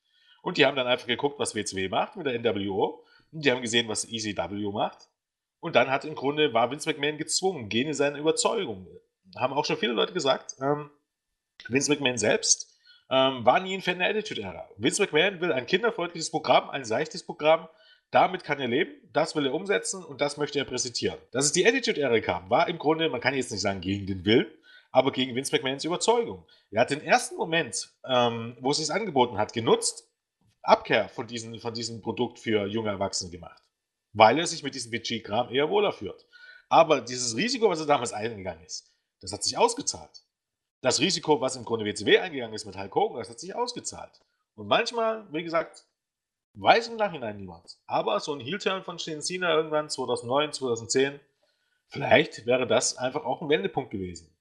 [0.44, 3.04] Und die haben dann einfach geguckt, was WCW macht mit der NWO.
[3.34, 5.10] Und die haben gesehen, was ECW macht.
[5.66, 8.86] Und dann hat im Grunde, war Vince McMahon gezwungen, gehen in seine Überzeugung.
[9.36, 10.92] Haben auch schon viele Leute gesagt, ähm,
[11.68, 12.78] Vince McMahon selbst
[13.10, 14.70] ähm, war nie ein Fan der Attitude-Ära.
[14.78, 17.68] Vince McMahon will ein kinderfreundliches Programm, ein seichtes Programm.
[18.12, 21.18] Damit kann er leben, das will er umsetzen und das möchte er präsentieren.
[21.32, 24.24] Dass es die Attitude-Ära kam, war im Grunde, man kann jetzt nicht sagen gegen den
[24.24, 24.46] Willen,
[24.92, 26.46] aber gegen Vince McMahons Überzeugung.
[26.70, 30.12] Er hat den ersten Moment, ähm, wo es sich angeboten hat, genutzt,
[30.62, 33.65] Abkehr von, diesen, von diesem Produkt für junge Erwachsene gemacht
[34.16, 36.26] weil er sich mit diesem Budgetkram eher wohler führt.
[36.70, 40.24] Aber dieses Risiko, was er damals eingegangen ist, das hat sich ausgezahlt.
[40.82, 44.22] Das Risiko, was im Grunde WCW eingegangen ist mit Hulk Hogan, das hat sich ausgezahlt.
[44.56, 45.86] Und manchmal, wie gesagt,
[46.54, 47.78] weiß im Nachhinein niemand.
[47.88, 51.20] Aber so ein Heel-Turn von Cena irgendwann 2009, 2010,
[51.88, 54.34] vielleicht wäre das einfach auch ein Wendepunkt gewesen.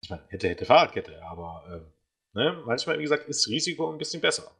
[0.00, 1.92] Ich meine, hätte, hätte Fahrradkette, aber ähm,
[2.32, 4.50] ne, manchmal, wie gesagt, ist Risiko ein bisschen besser.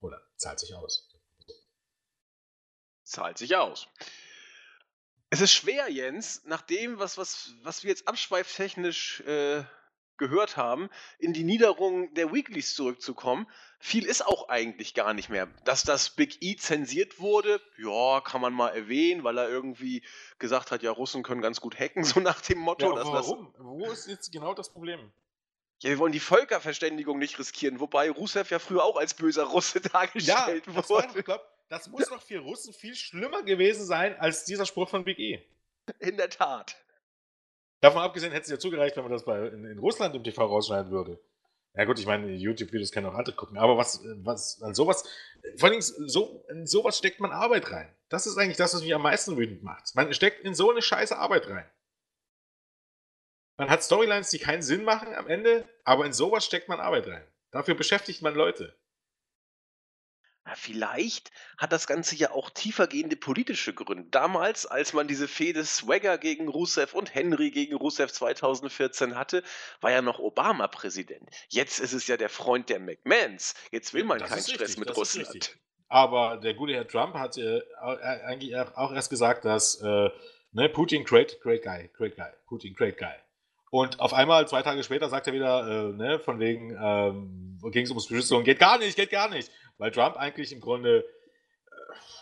[0.00, 1.11] Oder zahlt sich aus
[3.12, 3.88] zahlt sich aus.
[5.30, 9.64] Es ist schwer, Jens, nach dem, was, was, was wir jetzt abschweiftechnisch äh,
[10.18, 13.46] gehört haben, in die Niederung der Weeklies zurückzukommen.
[13.80, 15.48] Viel ist auch eigentlich gar nicht mehr.
[15.64, 20.02] Dass das Big E zensiert wurde, ja, kann man mal erwähnen, weil er irgendwie
[20.38, 22.96] gesagt hat, ja, Russen können ganz gut hacken, so nach dem Motto.
[22.96, 23.54] Ja, warum?
[23.58, 25.12] Wo ist jetzt genau das Problem?
[25.82, 29.80] Ja, wir wollen die Völkerverständigung nicht riskieren, wobei Rusev ja früher auch als böser Russe
[29.92, 31.08] dargestellt ja, wurde.
[31.18, 35.04] Ich glaube, das muss doch für Russen viel schlimmer gewesen sein als dieser Spruch von
[35.04, 35.42] Big E.
[35.98, 36.76] In der Tat.
[37.80, 40.44] Davon abgesehen hätte es ja zugereicht, wenn man das bei, in, in Russland im TV
[40.44, 41.18] rausschneiden würde.
[41.74, 45.04] Ja gut, ich meine, YouTube-Videos können auch andere gucken, aber was, was, an sowas,
[45.56, 47.92] vor allem so, in sowas steckt man Arbeit rein.
[48.10, 49.94] Das ist eigentlich das, was mich am meisten wütend macht.
[49.94, 51.68] Man steckt in so eine scheiße Arbeit rein.
[53.56, 57.06] Man hat Storylines, die keinen Sinn machen am Ende, aber in sowas steckt man Arbeit
[57.06, 57.26] rein.
[57.50, 58.76] Dafür beschäftigt man Leute.
[60.44, 64.08] Na, vielleicht hat das Ganze ja auch tiefergehende politische Gründe.
[64.10, 69.44] Damals, als man diese Fehde Swagger gegen Rusev und Henry gegen Rusev 2014 hatte,
[69.80, 71.28] war ja noch Obama Präsident.
[71.48, 73.54] Jetzt ist es ja der Freund der McMahons.
[73.70, 75.56] Jetzt will man das keinen Stress richtig, mit Russland.
[75.88, 80.08] Aber der gute Herr Trump hat äh, eigentlich auch erst gesagt, dass äh,
[80.52, 83.14] ne, Putin great, great guy, great guy, Putin great guy.
[83.70, 87.84] Und auf einmal, zwei Tage später, sagt er wieder, äh, ne, von wegen, ähm, ging
[87.84, 89.50] es ums Beschützung, geht gar nicht, geht gar nicht.
[89.82, 91.72] Weil Trump eigentlich im Grunde, äh,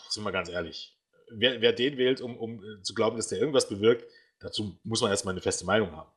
[0.09, 0.97] sind wir ganz ehrlich,
[1.29, 5.03] wer, wer den wählt, um, um äh, zu glauben, dass der irgendwas bewirkt, dazu muss
[5.03, 6.11] man erstmal eine feste Meinung haben.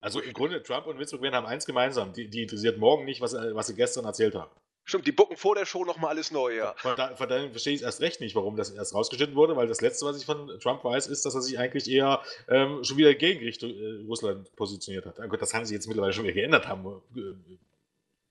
[0.00, 3.20] Also im Grunde, Trump und Vince McMahon haben eins gemeinsam, die, die interessiert morgen nicht,
[3.20, 4.50] was, was sie gestern erzählt haben.
[4.82, 6.74] Stimmt, die bucken vor der Show nochmal alles neu, ja.
[6.78, 9.68] Von, da, von daher verstehe ich erst recht nicht, warum das erst rausgeschnitten wurde, weil
[9.68, 12.96] das Letzte, was ich von Trump weiß, ist, dass er sich eigentlich eher ähm, schon
[12.96, 15.16] wieder gegen Richtung äh, Russland positioniert hat.
[15.30, 17.20] Gut, das haben sie jetzt mittlerweile schon wieder geändert haben, äh,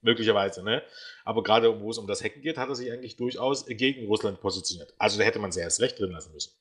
[0.04, 0.84] möglicherweise, ne?
[1.26, 4.39] Aber gerade wo es um das Hacken geht, hat er sich eigentlich durchaus gegen Russland
[4.41, 4.93] positioniert.
[4.97, 6.54] Also da hätte man sehr erst recht drin lassen müssen.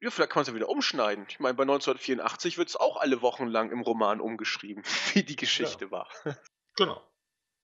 [0.00, 1.26] Ja, vielleicht kann man es ja wieder umschneiden.
[1.28, 5.36] Ich meine, bei 1984 wird es auch alle Wochen lang im Roman umgeschrieben, wie die
[5.36, 5.90] Geschichte ja.
[5.90, 6.08] war.
[6.76, 7.00] Genau.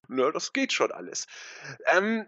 [0.07, 1.27] Na, das geht schon alles.
[1.85, 2.27] Ähm,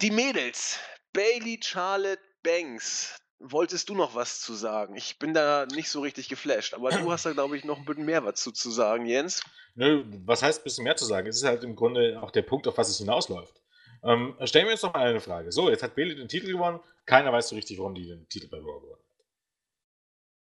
[0.00, 0.80] die Mädels.
[1.12, 3.18] Bailey Charlotte Banks.
[3.44, 4.94] Wolltest du noch was zu sagen?
[4.94, 7.84] Ich bin da nicht so richtig geflasht, aber du hast da, glaube ich, noch ein
[7.84, 9.42] bisschen mehr was zu, sagen, Jens.
[9.74, 11.26] Nö, was heißt ein bisschen mehr zu sagen?
[11.26, 13.60] Es ist halt im Grunde auch der Punkt, auf was es hinausläuft.
[14.04, 15.50] Ähm, stellen wir uns noch mal eine Frage.
[15.50, 16.80] So, jetzt hat Bailey den Titel gewonnen.
[17.04, 19.02] Keiner weiß so richtig, warum die den Titel bei Raw gewonnen hat.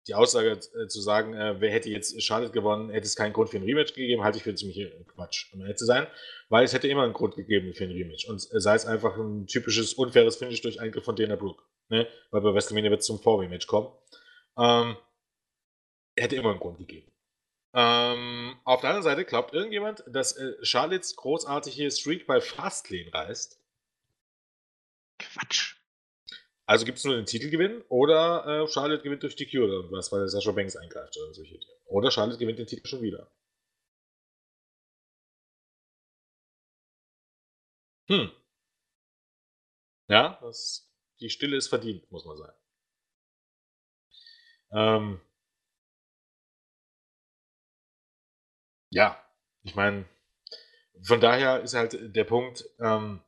[0.07, 3.49] Die Aussage äh, zu sagen, äh, wer hätte jetzt Charlotte gewonnen, hätte es keinen Grund
[3.49, 6.07] für ein Rematch gegeben, halte ich für ziemlich äh, Quatsch, um ehrlich zu sein,
[6.51, 8.29] weil es hätte immer einen Grund gegeben für ein Rematch.
[8.29, 11.63] Und äh, sei es einfach ein typisches unfaires Finish durch Eingriff von Dana Brooke.
[11.89, 12.09] Ne?
[12.31, 13.93] Weil bei WrestleMania wird es zum Vorrematch kommen.
[14.57, 14.97] Ähm,
[16.17, 17.11] hätte immer einen Grund gegeben.
[17.75, 23.61] Ähm, auf der anderen Seite glaubt irgendjemand, dass äh, Charlottes großartige Streak bei Fastlane reißt.
[25.19, 25.77] Quatsch.
[26.67, 30.13] Also gibt es nur den Titelgewinn oder äh, Charlotte gewinnt durch die Cure oder was,
[30.13, 31.73] weil Sascha Banks eingreift oder solche Dinge.
[31.87, 33.31] Oder Charlotte gewinnt den Titel schon wieder.
[38.09, 38.31] Hm.
[40.09, 42.57] Ja, das, die Stille ist verdient, muss man sagen.
[44.73, 45.21] Ähm,
[48.91, 49.19] ja,
[49.63, 50.05] ich meine,
[51.03, 53.21] von daher ist halt der Punkt, ähm,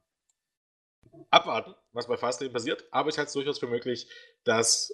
[1.30, 4.08] abwarten, was bei Fastlane passiert, aber ich halte es durchaus für möglich,
[4.44, 4.92] dass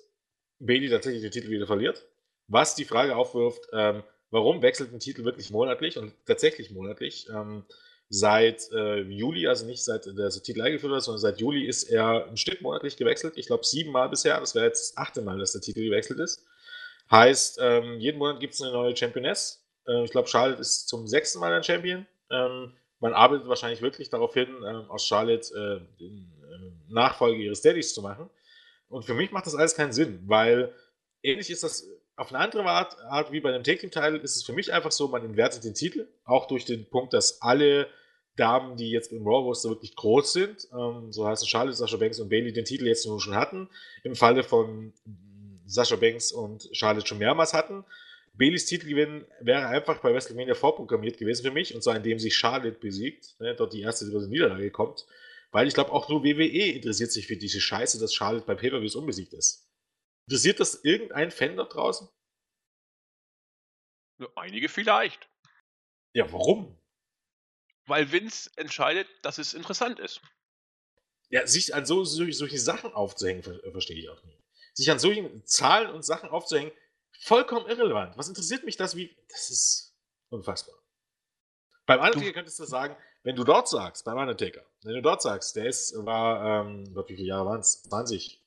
[0.59, 2.05] Bailey tatsächlich den Titel wieder verliert.
[2.49, 7.29] Was die Frage aufwirft, ähm, warum wechselt ein Titel wirklich monatlich und tatsächlich monatlich?
[7.29, 7.65] Ähm,
[8.15, 12.27] seit äh, Juli, also nicht seit der Titel eingeführt wird, sondern seit Juli ist er
[12.27, 13.39] ein Stück monatlich gewechselt.
[13.39, 14.39] Ich glaube siebenmal bisher.
[14.39, 16.45] Das wäre jetzt das achte Mal, dass der Titel gewechselt ist.
[17.11, 19.67] Heißt, ähm, jeden Monat gibt es eine neue Championess.
[19.87, 22.07] Äh, ich glaube, Charlotte ist zum sechsten Mal ein Champion.
[22.31, 27.63] Ähm, man arbeitet wahrscheinlich wirklich darauf hin, äh, aus Charlotte äh, den äh, Nachfolge ihres
[27.63, 28.29] Daddys zu machen.
[28.91, 30.75] Und für mich macht das alles keinen Sinn, weil
[31.23, 34.53] ähnlich ist das auf eine andere Art, Art wie bei einem Take-Team-Title, ist es für
[34.53, 37.89] mich einfach so, man entwertet den Titel, auch durch den Punkt, dass alle
[38.37, 42.29] Damen, die jetzt im Raw-Roster wirklich groß sind, ähm, so heißen Charlotte, Sascha Banks und
[42.29, 43.69] Bailey, den Titel jetzt nur schon hatten,
[44.05, 44.93] im Falle von
[45.67, 47.85] Sascha Banks und Charlotte schon mehrmals hatten,
[48.35, 52.79] Baileys Titelgewinn wäre einfach bei WrestleMania vorprogrammiert gewesen für mich, und zwar indem sich Charlotte
[52.79, 55.07] besiegt, ne, dort die erste große Niederlage kommt,
[55.51, 58.97] weil ich glaube, auch nur WWE interessiert sich für diese Scheiße, dass Charlotte bei Pay-Per-Views
[58.97, 59.69] unbesiegt ist.
[60.27, 62.09] Interessiert das irgendein Fan da draußen?
[64.35, 65.29] Einige vielleicht.
[66.15, 66.79] Ja, warum?
[67.87, 70.21] Weil Vince entscheidet, dass es interessant ist.
[71.31, 74.39] Ja, sich an so, so solche Sachen aufzuhängen, verstehe ich auch nicht.
[74.75, 76.73] Sich an solchen Zahlen und Sachen aufzuhängen,
[77.21, 78.17] vollkommen irrelevant.
[78.17, 78.97] Was interessiert mich das?
[78.97, 79.97] Wie, das ist
[80.29, 80.75] unfassbar.
[81.87, 85.57] Beim Undertaker könntest du sagen, wenn du dort sagst, beim Undertaker, wenn du dort sagst,
[85.57, 87.83] der ist, war, ähm, wie viele Jahre waren es?
[87.83, 88.43] 20,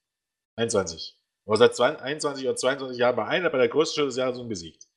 [0.56, 1.18] 21.
[1.46, 4.88] Aber seit 21 oder 22 Jahren bei einer, bei der größten Show des Jahres unbesiegt.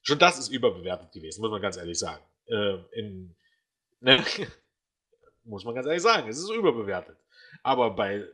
[0.00, 2.24] Schon das ist überbewertet gewesen, muss man ganz ehrlich sagen.
[2.46, 3.36] Äh, in,
[4.02, 4.24] ne,
[5.44, 7.16] muss man ganz ehrlich sagen, es ist überbewertet.
[7.62, 8.26] Aber bei,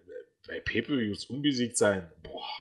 [0.46, 2.58] bei Pay-Per-Views unbesiegt sein, boah,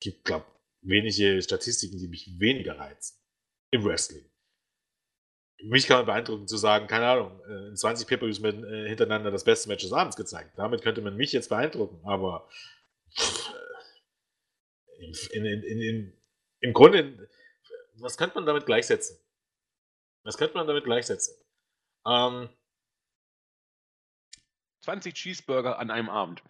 [0.00, 0.46] gibt, glaub,
[0.82, 3.18] wenige Statistiken, die mich weniger reizen
[3.70, 4.24] im Wrestling.
[5.64, 9.44] Mich kann man beeindrucken zu sagen, keine Ahnung, äh, in 20 Pay-Per-Views äh, hintereinander das
[9.44, 10.58] beste Match des Abends gezeigt.
[10.58, 12.48] Damit könnte man mich jetzt beeindrucken, aber
[14.98, 16.12] in, in, in,
[16.60, 17.28] im Grunde,
[17.94, 19.18] was könnte man damit gleichsetzen?
[20.24, 21.34] Was könnte man damit gleichsetzen?
[22.06, 22.48] Ähm,
[24.84, 26.42] 20 Cheeseburger an einem Abend.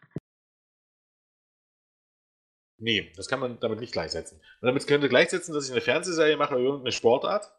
[2.79, 4.39] Nee, das kann man damit nicht gleichsetzen.
[4.61, 7.53] Und damit könnte gleichsetzen, dass ich eine Fernsehserie mache über irgendeine Sportart.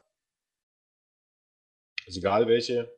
[2.05, 2.93] Ist egal welche.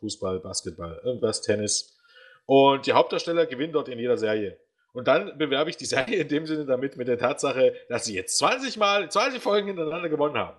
[0.00, 1.98] Fußball, Basketball, irgendwas, Tennis.
[2.46, 4.58] Und die Hauptdarsteller gewinnen dort in jeder Serie.
[4.92, 8.14] Und dann bewerbe ich die Serie in dem Sinne damit mit der Tatsache, dass sie
[8.14, 10.56] jetzt 20 Mal, 20 Folgen hintereinander gewonnen haben.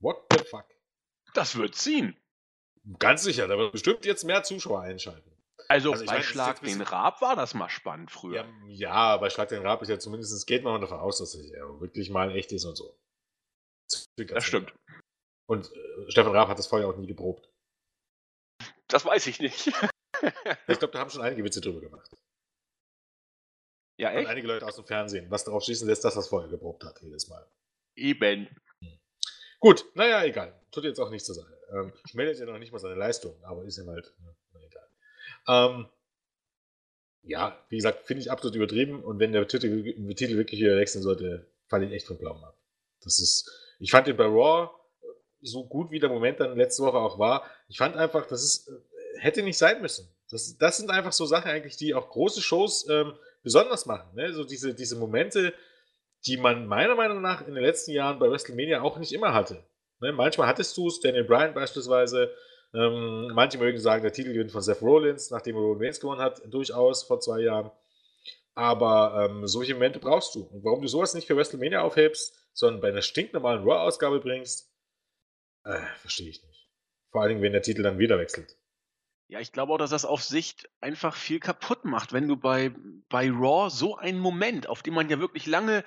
[0.00, 0.66] What the fuck?
[1.34, 2.16] Das wird ziehen.
[2.98, 5.30] Ganz sicher, da wird bestimmt jetzt mehr Zuschauer einschalten.
[5.68, 8.44] Also, also bei meine, Schlag den Rab war das mal spannend früher.
[8.66, 11.50] Ja, ja, bei Schlag den Rab ist ja zumindest, geht man davon aus, dass es
[11.50, 12.98] ja wirklich mal echt ist und so.
[13.88, 14.74] Das, das stimmt.
[15.46, 17.48] Und äh, Stefan Raab hat das vorher auch nie geprobt.
[18.88, 19.68] Das weiß ich nicht.
[20.68, 22.10] ich glaube, da haben schon einige Witze drüber gemacht.
[23.98, 24.26] Ja, echt?
[24.26, 27.00] Und einige Leute aus dem Fernsehen, was darauf schließen lässt, dass das vorher geprobt hat,
[27.02, 27.46] jedes Mal.
[27.94, 28.48] Eben.
[29.62, 30.52] Gut, naja, egal.
[30.72, 31.56] Tut jetzt auch nichts zur Sache.
[31.72, 34.12] Ähm, meldet ja noch nicht mal seine Leistung, aber ist ihm halt.
[34.18, 34.34] Ne?
[35.46, 35.86] Ähm,
[37.22, 39.04] ja, wie gesagt, finde ich absolut übertrieben.
[39.04, 39.84] Und wenn der Titel,
[40.14, 42.56] Titel wirklich wieder wechseln sollte, falle ich echt vom Glauben ab.
[43.04, 43.48] Das ist,
[43.78, 44.68] ich fand den bei Raw
[45.40, 47.48] so gut, wie der Moment dann letzte Woche auch war.
[47.68, 48.72] Ich fand einfach, das ist,
[49.18, 50.08] hätte nicht sein müssen.
[50.28, 53.12] Das, das sind einfach so Sachen eigentlich, die auch große Shows ähm,
[53.44, 54.12] besonders machen.
[54.16, 54.32] Ne?
[54.32, 55.54] So diese, diese Momente,
[56.26, 59.64] die man meiner Meinung nach in den letzten Jahren bei WrestleMania auch nicht immer hatte.
[60.00, 60.12] Ne?
[60.12, 62.32] Manchmal hattest du es, Daniel Bryan beispielsweise.
[62.74, 67.02] Ähm, manche mögen sagen, der Titelgewinn von Seth Rollins, nachdem er Reigns gewonnen hat, durchaus
[67.02, 67.70] vor zwei Jahren.
[68.54, 70.44] Aber ähm, solche Momente brauchst du.
[70.44, 74.70] Und warum du sowas nicht für WrestleMania aufhebst, sondern bei einer stinknormalen Raw-Ausgabe bringst,
[75.64, 76.68] äh, verstehe ich nicht.
[77.10, 78.56] Vor allen Dingen, wenn der Titel dann wieder wechselt.
[79.32, 82.70] Ja, ich glaube auch, dass das auf Sicht einfach viel kaputt macht, wenn du bei,
[83.08, 85.84] bei Raw so einen Moment, auf den man ja wirklich lange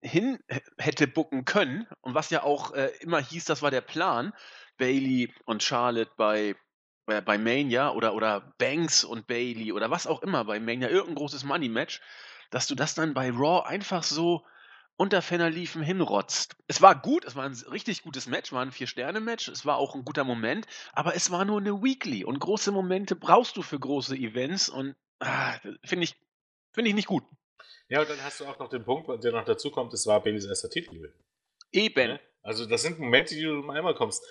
[0.00, 0.38] hin
[0.78, 4.32] hätte bucken können und was ja auch äh, immer hieß, das war der Plan,
[4.78, 6.56] Bailey und Charlotte bei,
[7.06, 11.16] äh, bei Mania oder, oder Banks und Bailey oder was auch immer bei Mania, irgendein
[11.16, 12.00] großes Money-Match,
[12.48, 14.46] dass du das dann bei Raw einfach so
[15.00, 16.56] unter Fenner liefen hinrotzt.
[16.66, 19.94] Es war gut, es war ein richtig gutes Match, war ein Vier-Sterne-Match, es war auch
[19.94, 23.78] ein guter Moment, aber es war nur eine Weekly und große Momente brauchst du für
[23.78, 26.16] große Events und ah, finde ich,
[26.74, 27.24] find ich nicht gut.
[27.88, 30.22] Ja, und dann hast du auch noch den Punkt, der noch dazu kommt, es war
[30.22, 31.10] Baileys erster Titel.
[31.72, 32.10] Eben.
[32.10, 32.20] Ja?
[32.42, 34.24] Also das sind Momente, die du einmal kommst.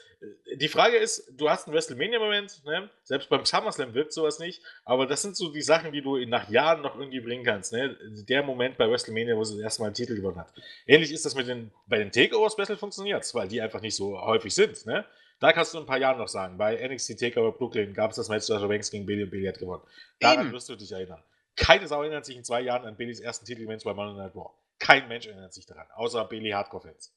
[0.56, 2.90] Die Frage ist, du hast einen WrestleMania-Moment, ne?
[3.04, 6.50] selbst beim SummerSlam wirkt sowas nicht, aber das sind so die Sachen, die du nach
[6.50, 7.72] Jahren noch irgendwie bringen kannst.
[7.72, 7.96] Ne?
[8.28, 10.52] Der Moment bei WrestleMania, wo sie das erste Mal einen Titel gewonnen hat.
[10.88, 14.20] Ähnlich ist das mit den, bei den Takeovers besser funktioniert, weil die einfach nicht so
[14.20, 14.86] häufig sind.
[14.88, 15.06] Ne?
[15.40, 18.18] Da kannst du in ein paar Jahren noch sagen, bei NXT Takeover Brooklyn gab es
[18.18, 19.84] das Match, Sasha Banks gegen Bailey und Bailey hat gewonnen.
[20.20, 20.54] Daran Eben.
[20.54, 21.24] wirst du dich erinnern.
[21.56, 24.50] Keine Sau erinnert sich in zwei Jahren an Baileys ersten Titelmatch bei Monday Night Raw.
[24.80, 27.14] Kein Mensch erinnert sich daran, außer Bailey Hardcore-Fans.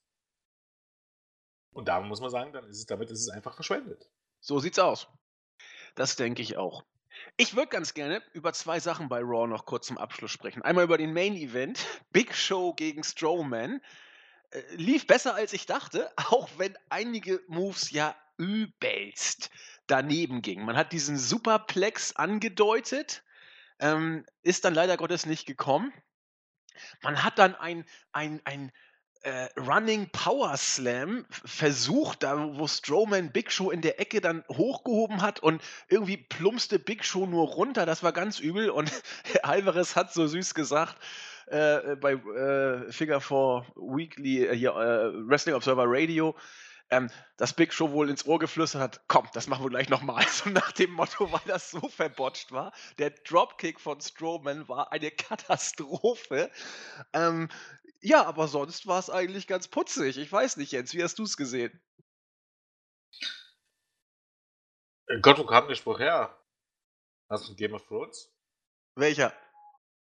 [1.72, 4.08] Und da muss man sagen, dann ist es, damit ist es einfach verschwendet.
[4.40, 5.08] So sieht's aus.
[5.94, 6.84] Das denke ich auch.
[7.36, 10.62] Ich würde ganz gerne über zwei Sachen bei Raw noch kurz zum Abschluss sprechen.
[10.62, 13.80] Einmal über den Main Event, Big Show gegen Strowman.
[14.50, 19.50] Äh, lief besser als ich dachte, auch wenn einige Moves ja übelst
[19.86, 20.64] daneben gingen.
[20.64, 23.22] Man hat diesen Superplex angedeutet,
[23.78, 25.92] ähm, ist dann leider Gottes nicht gekommen.
[27.02, 28.72] Man hat dann ein, ein, ein
[29.22, 35.22] äh, Running Power Slam versucht, da wo Strowman Big Show in der Ecke dann hochgehoben
[35.22, 37.86] hat und irgendwie plumpste Big Show nur runter.
[37.86, 38.90] Das war ganz übel und
[39.42, 40.96] Alvarez hat so süß gesagt,
[41.46, 46.34] äh, bei äh, Figure 4 Weekly, äh, hier, äh, Wrestling Observer Radio,
[46.90, 50.24] ähm, dass Big Show wohl ins Ohr geflüstert hat, komm, das machen wir gleich nochmal.
[50.28, 52.72] So nach dem Motto, weil das so verbotscht war.
[52.98, 56.50] Der Dropkick von Strowman war eine Katastrophe.
[57.12, 57.48] Ähm,
[58.02, 60.18] ja, aber sonst war es eigentlich ganz putzig.
[60.18, 61.80] Ich weiß nicht, Jens, wie hast du es gesehen?
[65.06, 66.36] Äh, Gott, wo kam der Spruch her?
[67.28, 68.30] Hast du Game of Thrones?
[68.96, 69.32] Welcher?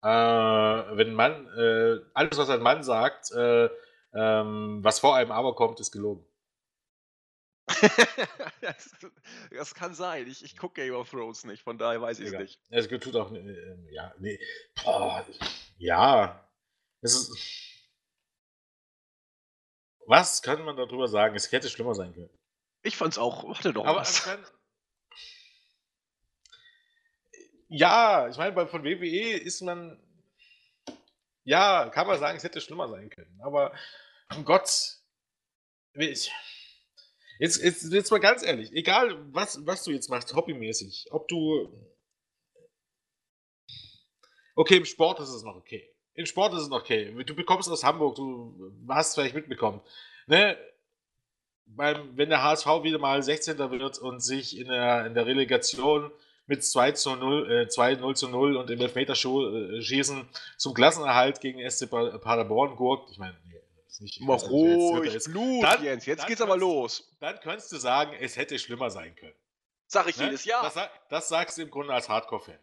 [0.02, 3.70] Äh, wenn man, äh, alles, was ein Mann sagt, äh,
[4.14, 6.26] ähm, was vor einem aber kommt, ist gelogen.
[8.62, 8.96] das,
[9.52, 10.28] das, kann sein.
[10.28, 12.60] Ich, ich gucke Game of Thrones nicht, von daher weiß ich es nicht.
[12.70, 14.40] Es tut auch, äh, ja, nee.
[14.84, 15.26] Boah,
[15.78, 16.48] ja.
[17.02, 17.65] Es ist,
[20.08, 21.36] was kann man darüber sagen?
[21.36, 22.30] Es hätte schlimmer sein können.
[22.84, 23.44] Ich fand's auch.
[23.44, 24.28] Warte doch Aber was.
[27.68, 30.00] Ja, ich meine, von WWE ist man.
[31.44, 33.40] Ja, kann man sagen, es hätte schlimmer sein können.
[33.44, 33.74] Aber,
[34.36, 35.00] um Gott.
[35.94, 36.32] Jetzt,
[37.40, 41.92] jetzt, jetzt mal ganz ehrlich, egal was, was du jetzt machst, hobbymäßig, ob du.
[44.56, 47.14] Okay, im Sport ist es noch okay in Sport ist es okay.
[47.26, 49.82] Du bekommst aus Hamburg, du hast vielleicht mitbekommen.
[50.28, 50.58] Ne?
[51.68, 53.58] Beim, wenn der HSV wieder mal 16.
[53.58, 56.12] wird und sich in der, in der Relegation
[56.48, 61.42] mit 2 zu 0, äh, 2 0 zu 0 und im Elfmeterschießen äh, zum Klassenerhalt
[61.42, 63.12] gegen SC Paderborn gurkt.
[63.12, 63.36] Ich meine,
[63.96, 64.22] ist nicht.
[64.22, 66.06] Mach ruhig, jetzt, Blut, dann, Jens.
[66.06, 67.10] Jetzt geht's aber los.
[67.20, 69.36] Dann könntest du sagen, es hätte schlimmer sein können.
[69.88, 70.26] Sag ich ne?
[70.26, 70.64] jedes Jahr.
[70.64, 72.60] Das, das sagst du im Grunde als Hardcore-Fan.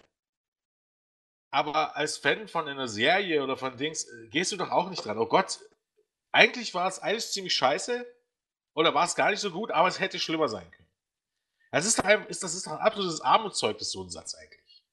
[1.52, 5.04] Aber als Fan von einer Serie oder von Dings äh, gehst du doch auch nicht
[5.04, 5.18] dran.
[5.18, 5.60] Oh Gott,
[6.32, 8.06] eigentlich war es alles ziemlich scheiße
[8.74, 10.88] oder war es gar nicht so gut, aber es hätte schlimmer sein können.
[11.70, 14.84] Das ist doch ein, ist, das ist doch ein absolutes Armutszeugnis, so ein Satz eigentlich.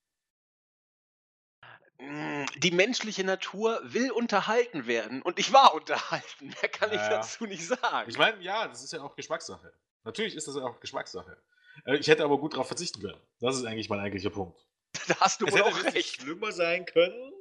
[1.99, 6.47] Hm, die menschliche Natur will unterhalten werden und ich war unterhalten.
[6.61, 8.09] Mehr kann ich dazu nicht sagen.
[8.09, 9.73] Ich meine, ja, das ist ja auch Geschmackssache.
[10.03, 11.41] Natürlich ist das ja auch Geschmackssache.
[11.85, 13.21] Äh, ich hätte aber gut darauf verzichten können.
[13.39, 14.59] Das ist eigentlich mein eigentlicher Punkt.
[15.07, 16.21] Da hast du es wohl hätte auch recht.
[16.21, 17.33] schlimmer sein können,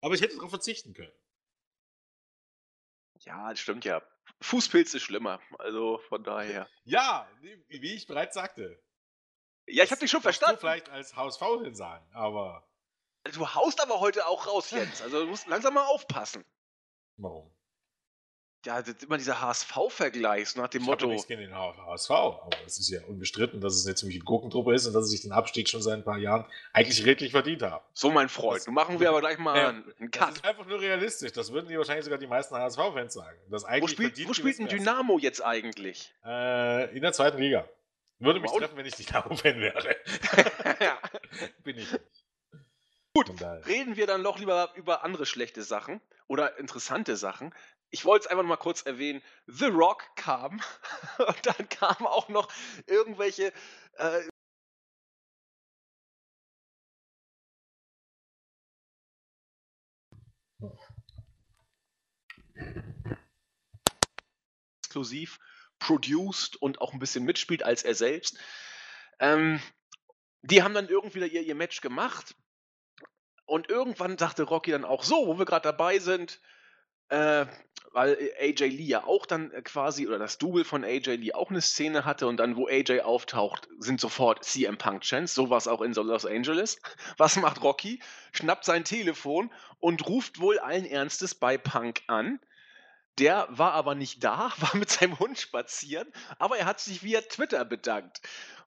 [0.00, 1.12] aber ich hätte darauf verzichten können.
[3.20, 4.02] Ja, das stimmt ja.
[4.40, 6.68] Fußpilz ist schlimmer, also von daher.
[6.84, 8.82] Ja, wie ich bereits sagte.
[9.66, 10.56] Ja, ich habe dich schon verstanden.
[10.56, 12.68] Du vielleicht als HSV hin sagen, aber.
[13.32, 15.00] Du haust aber heute auch raus, Jens.
[15.00, 16.44] Also du musst langsam mal aufpassen.
[17.16, 17.53] Warum?
[18.64, 21.02] Ja, das ist immer dieser HSV-Vergleich, nach dem Ich Motto.
[21.02, 24.74] habe nichts gegen den HSV, aber es ist ja unbestritten, dass es eine ziemliche Gurkentruppe
[24.74, 27.62] ist und dass sie sich den Abstieg schon seit ein paar Jahren eigentlich redlich verdient
[27.62, 27.84] haben.
[27.92, 30.34] So, mein Freund, Das- nun machen wir aber gleich mal Ja, einen einen Das Cut.
[30.36, 31.32] ist einfach nur realistisch.
[31.32, 33.36] Das würden die wahrscheinlich sogar die meisten HSV-Fans sagen.
[33.50, 34.68] Das Wo spielt, wo spielt ein.
[34.68, 36.14] Dynamo jetzt eigentlich?
[36.24, 37.68] Äh, in der zweiten Liga.
[38.20, 39.96] Würde mich treffen, wenn ich Dynamo-Fan wäre.
[40.80, 40.98] ja.
[41.64, 42.04] Bin ich nicht.
[43.16, 43.30] Gut.
[43.66, 47.54] Reden wir dann doch lieber über andere schlechte Sachen oder interessante Sachen.
[47.94, 49.22] Ich wollte es einfach mal kurz erwähnen.
[49.46, 50.60] The Rock kam
[51.18, 52.52] und dann kamen auch noch
[52.88, 53.52] irgendwelche
[53.98, 54.28] äh,
[64.82, 65.38] exklusiv
[65.78, 68.36] produced und auch ein bisschen mitspielt als er selbst.
[69.20, 69.62] Ähm,
[70.42, 72.34] die haben dann irgendwie ihr, ihr Match gemacht.
[73.46, 76.40] Und irgendwann sagte Rocky dann auch so, wo wir gerade dabei sind,
[77.08, 77.46] äh,
[77.94, 81.50] weil AJ Lee ja auch dann äh, quasi, oder das Double von AJ Lee auch
[81.50, 85.34] eine Szene hatte und dann, wo AJ auftaucht, sind sofort CM Punk Chants.
[85.34, 86.78] So war es auch in Los Angeles.
[87.16, 88.00] Was macht Rocky?
[88.32, 92.40] Schnappt sein Telefon und ruft wohl allen Ernstes bei Punk an.
[93.18, 97.20] Der war aber nicht da, war mit seinem Hund spazieren, aber er hat sich via
[97.20, 98.20] Twitter bedankt.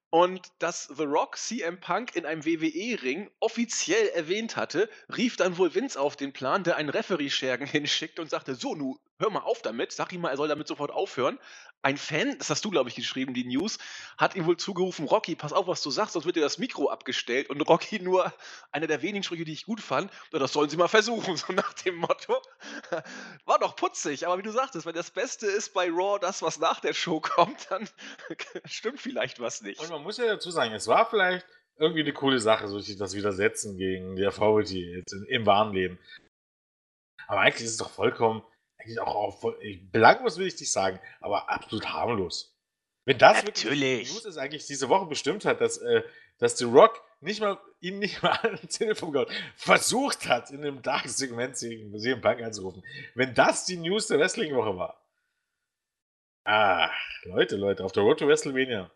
[0.10, 5.76] Und dass The Rock CM Punk in einem WWE-Ring offiziell erwähnt hatte, rief dann wohl
[5.76, 9.62] Vince auf den Plan, der einen Referee-Schergen hinschickt und sagte: So, nu, hör mal auf
[9.62, 11.40] damit, sag ihm mal, er soll damit sofort aufhören.
[11.84, 13.78] Ein Fan, das hast du, glaube ich, geschrieben, die News,
[14.18, 16.90] hat ihm wohl zugerufen: Rocky, pass auf, was du sagst, sonst wird dir das Mikro
[16.90, 17.50] abgestellt.
[17.50, 18.34] Und Rocky nur
[18.72, 21.54] einer der wenigen Sprüche, die ich gut fand, "Na, das sollen sie mal versuchen, so
[21.54, 22.42] nach dem Motto.
[23.46, 26.60] War doch putzig, aber wie du sagtest, wenn das Beste ist bei Raw das, was
[26.60, 27.88] nach der Show kommt, dann
[28.66, 29.80] stimmt vielleicht was nicht.
[29.80, 31.46] Und man muss ja dazu sagen, es war vielleicht
[31.78, 36.00] irgendwie eine coole Sache, so sich das Widersetzen gegen die Authority im wahren Leben.
[37.28, 38.42] Aber eigentlich ist es doch vollkommen,
[38.78, 42.54] eigentlich auch, ich- belanglos will ich nicht sagen, aber absolut harmlos.
[43.06, 44.08] Wenn das wirklich Natürlich.
[44.10, 46.04] die News ist eigentlich diese Woche bestimmt hat, dass, äh,
[46.40, 50.82] dass The Rock nicht mal, ihn nicht mal an Telefon gehabt, versucht hat, in einem
[50.82, 52.84] Dark-Segment CM Punk anzurufen.
[53.16, 55.02] Wenn das die News der Wrestling-Woche war.
[56.44, 56.92] Ah,
[57.24, 58.92] Leute, Leute, auf der Road to WrestleMania.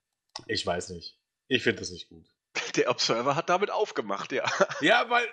[0.48, 1.18] Ich weiß nicht.
[1.48, 2.26] Ich finde das nicht gut.
[2.76, 4.50] Der Observer hat damit aufgemacht, ja.
[4.82, 5.26] Ja, weil.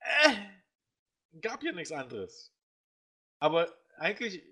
[0.00, 2.52] Äh, gab ja nichts anderes.
[3.38, 3.68] Aber
[3.98, 4.42] eigentlich.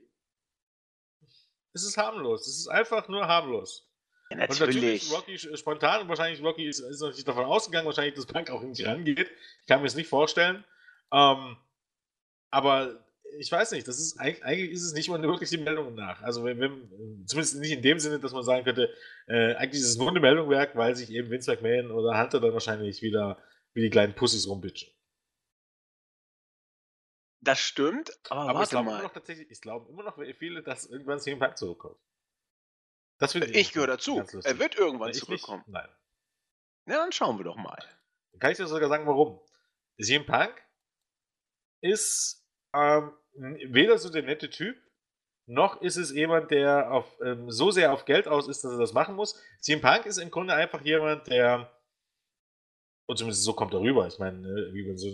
[1.72, 2.46] Es ist harmlos.
[2.46, 3.88] Es ist einfach nur harmlos.
[4.30, 8.14] Ja, Und natürlich ist Rocky spontan und wahrscheinlich Rocky ist, ist natürlich davon ausgegangen, wahrscheinlich,
[8.14, 9.30] dass Punk auch nicht rangeht.
[9.60, 10.64] Ich kann mir das nicht vorstellen.
[11.12, 11.56] Ähm,
[12.50, 13.04] aber
[13.38, 16.22] ich weiß nicht, das ist eigentlich, ist es nicht mal wirklich die Meldung nach.
[16.22, 18.90] Also wenn, wenn, zumindest nicht in dem Sinne, dass man sagen könnte,
[19.26, 22.40] äh, eigentlich ist es nur eine Meldung wert, weil sich eben Vince McMahon oder Hunter
[22.40, 23.38] dann wahrscheinlich wieder
[23.72, 24.88] wie die kleinen Pussys rumbitchen.
[27.44, 29.02] Das stimmt, aber, Aber ich warte glaube immer mal.
[29.04, 31.98] noch tatsächlich, ich glaube immer noch viele, dass irgendwann CM Punk zurückkommt.
[33.18, 34.22] Das finde Ich gehöre dazu.
[34.44, 35.26] Er wird irgendwann Ich nicht.
[35.26, 35.62] zurückkommen.
[35.66, 35.88] Nein.
[36.86, 37.78] Ja, dann schauen wir doch mal.
[38.32, 39.40] Dann kann ich dir sogar sagen, warum.
[40.00, 40.54] CM Punk
[41.82, 44.76] ist ähm, weder so der nette Typ,
[45.46, 48.78] noch ist es jemand, der auf, ähm, so sehr auf Geld aus ist, dass er
[48.78, 49.38] das machen muss.
[49.60, 51.70] CM Punk ist im Grunde einfach jemand, der,
[53.06, 55.08] und zumindest so kommt er rüber, ich meine, ne, wie man so,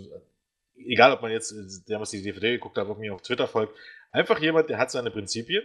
[0.87, 3.77] egal ob man jetzt äh, damals die DVD geguckt hat, ob mir auf Twitter folgt,
[4.11, 5.63] einfach jemand, der hat seine Prinzipien,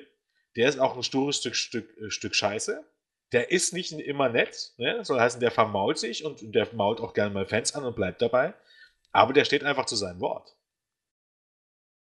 [0.57, 2.85] der ist auch ein stures Stück, Stück, äh, Stück Scheiße,
[3.33, 5.05] der ist nicht immer nett, ne?
[5.05, 8.23] soll heißen, der vermault sich und der mault auch gerne mal Fans an und bleibt
[8.23, 8.55] dabei,
[9.13, 10.57] aber der steht einfach zu seinem Wort.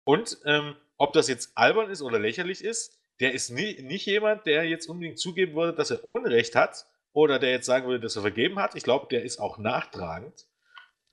[0.05, 4.47] Und ähm, ob das jetzt albern ist oder lächerlich ist, der ist nie, nicht jemand,
[4.47, 8.17] der jetzt unbedingt zugeben würde, dass er Unrecht hat oder der jetzt sagen würde, dass
[8.17, 8.75] er vergeben hat.
[8.75, 10.47] Ich glaube, der ist auch nachtragend.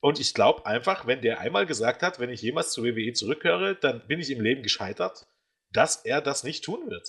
[0.03, 3.75] Und ich glaube einfach, wenn der einmal gesagt hat, wenn ich jemals zur WWE zurückhöre,
[3.75, 5.25] dann bin ich im Leben gescheitert,
[5.71, 7.07] dass er das nicht tun wird.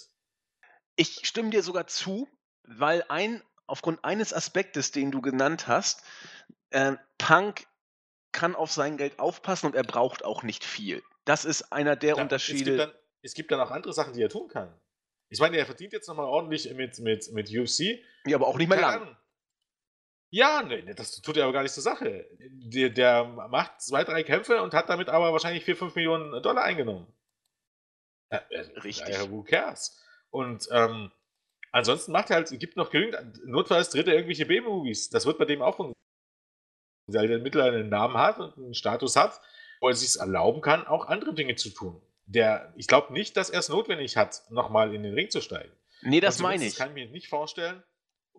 [0.94, 2.28] Ich stimme dir sogar zu,
[2.62, 6.04] weil ein, aufgrund eines Aspektes, den du genannt hast,
[6.70, 7.66] äh, Punk
[8.30, 11.02] kann auf sein Geld aufpassen und er braucht auch nicht viel.
[11.24, 12.76] Das ist einer der Ja, Es gibt, Unterschiede.
[12.76, 12.92] dann,
[13.22, 14.72] es gibt dann auch andere Sachen, die er tun kann.
[15.30, 17.98] Ich meine, er verdient jetzt nochmal ordentlich mit, mit, mit UFC.
[18.24, 19.02] Ja, aber auch nicht mehr lang.
[19.02, 19.16] Ahnung.
[20.34, 22.26] Ja, nee, nee, das tut er aber gar nicht zur Sache.
[22.40, 26.64] Der, der macht zwei, drei Kämpfe und hat damit aber wahrscheinlich 4, 5 Millionen Dollar
[26.64, 27.06] eingenommen.
[28.32, 29.14] Ja, also, Richtig.
[29.14, 29.96] daher, who cares?
[30.30, 31.12] Und ähm,
[31.70, 35.08] ansonsten macht er halt, gibt noch genügend, notfalls dreht er irgendwelche B-Movies.
[35.08, 35.94] Das wird bei dem auch funktionieren.
[37.06, 39.40] Weil er mittlerweile einen Namen hat und einen Status hat,
[39.80, 42.02] wo er sich erlauben kann, auch andere Dinge zu tun.
[42.26, 45.70] Der, ich glaube nicht, dass er es notwendig hat, nochmal in den Ring zu steigen.
[46.02, 46.78] Nee, das Und meine zumindest ich.
[46.80, 47.84] kann ich mir nicht vorstellen.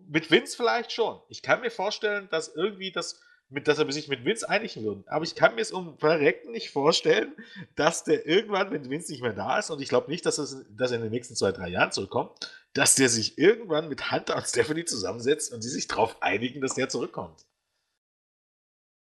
[0.08, 1.20] Mit Vince vielleicht schon.
[1.28, 5.04] Ich kann mir vorstellen, dass irgendwie das mit, dass er sich mit Vince einigen würde.
[5.06, 7.32] Aber ich kann mir es um Verrecken nicht vorstellen,
[7.76, 10.64] dass der irgendwann, wenn Vince nicht mehr da ist, und ich glaube nicht, dass, es,
[10.70, 14.36] dass er in den nächsten zwei, drei Jahren zurückkommt, dass der sich irgendwann mit Hunter
[14.36, 17.46] und Stephanie zusammensetzt und die sich darauf einigen, dass der zurückkommt.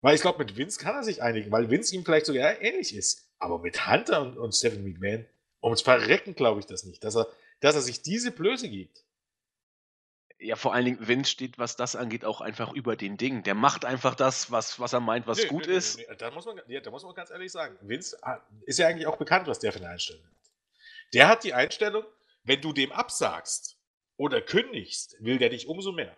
[0.03, 2.95] Weil ich glaube, mit Vince kann er sich einigen, weil Vince ihm vielleicht sogar ähnlich
[2.95, 3.31] ist.
[3.39, 5.27] Aber mit Hunter und, und Stephanie McMahon,
[5.63, 7.27] ums Verrecken glaube ich das nicht, dass er,
[7.61, 9.05] dass er sich diese Blöße gibt.
[10.41, 13.43] Ja, vor allen Dingen, Vince steht, was das angeht, auch einfach über den Ding.
[13.43, 15.99] Der macht einfach das, was, was er meint, was nee, gut nee, ist.
[15.99, 18.87] Nee, da, muss man, ja, da muss man ganz ehrlich sagen, Vince ah, ist ja
[18.87, 20.33] eigentlich auch bekannt, was der für eine Einstellung hat.
[21.13, 22.05] Der hat die Einstellung,
[22.45, 23.79] wenn du dem absagst
[24.17, 26.17] oder kündigst, will der dich umso mehr.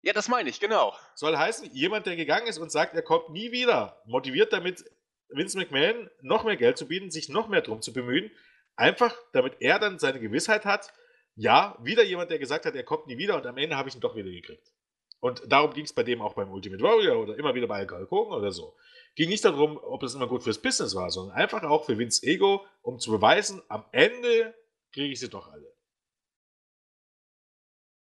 [0.00, 0.96] Ja, das meine ich, genau.
[1.14, 4.84] Soll heißen, jemand, der gegangen ist und sagt, er kommt nie wieder, motiviert damit
[5.28, 8.30] Vince McMahon noch mehr Geld zu bieten, sich noch mehr drum zu bemühen,
[8.76, 10.92] einfach damit er dann seine Gewissheit hat,
[11.36, 13.94] ja, wieder jemand, der gesagt hat, er kommt nie wieder und am Ende habe ich
[13.94, 14.72] ihn doch wieder gekriegt.
[15.20, 18.12] Und darum ging es bei dem auch beim Ultimate Warrior oder immer wieder bei Hulk
[18.12, 18.74] oder so.
[19.14, 22.26] Ging nicht darum, ob es immer gut fürs Business war, sondern einfach auch für Vince
[22.26, 24.54] Ego, um zu beweisen, am Ende
[24.92, 25.72] kriege ich sie doch alle.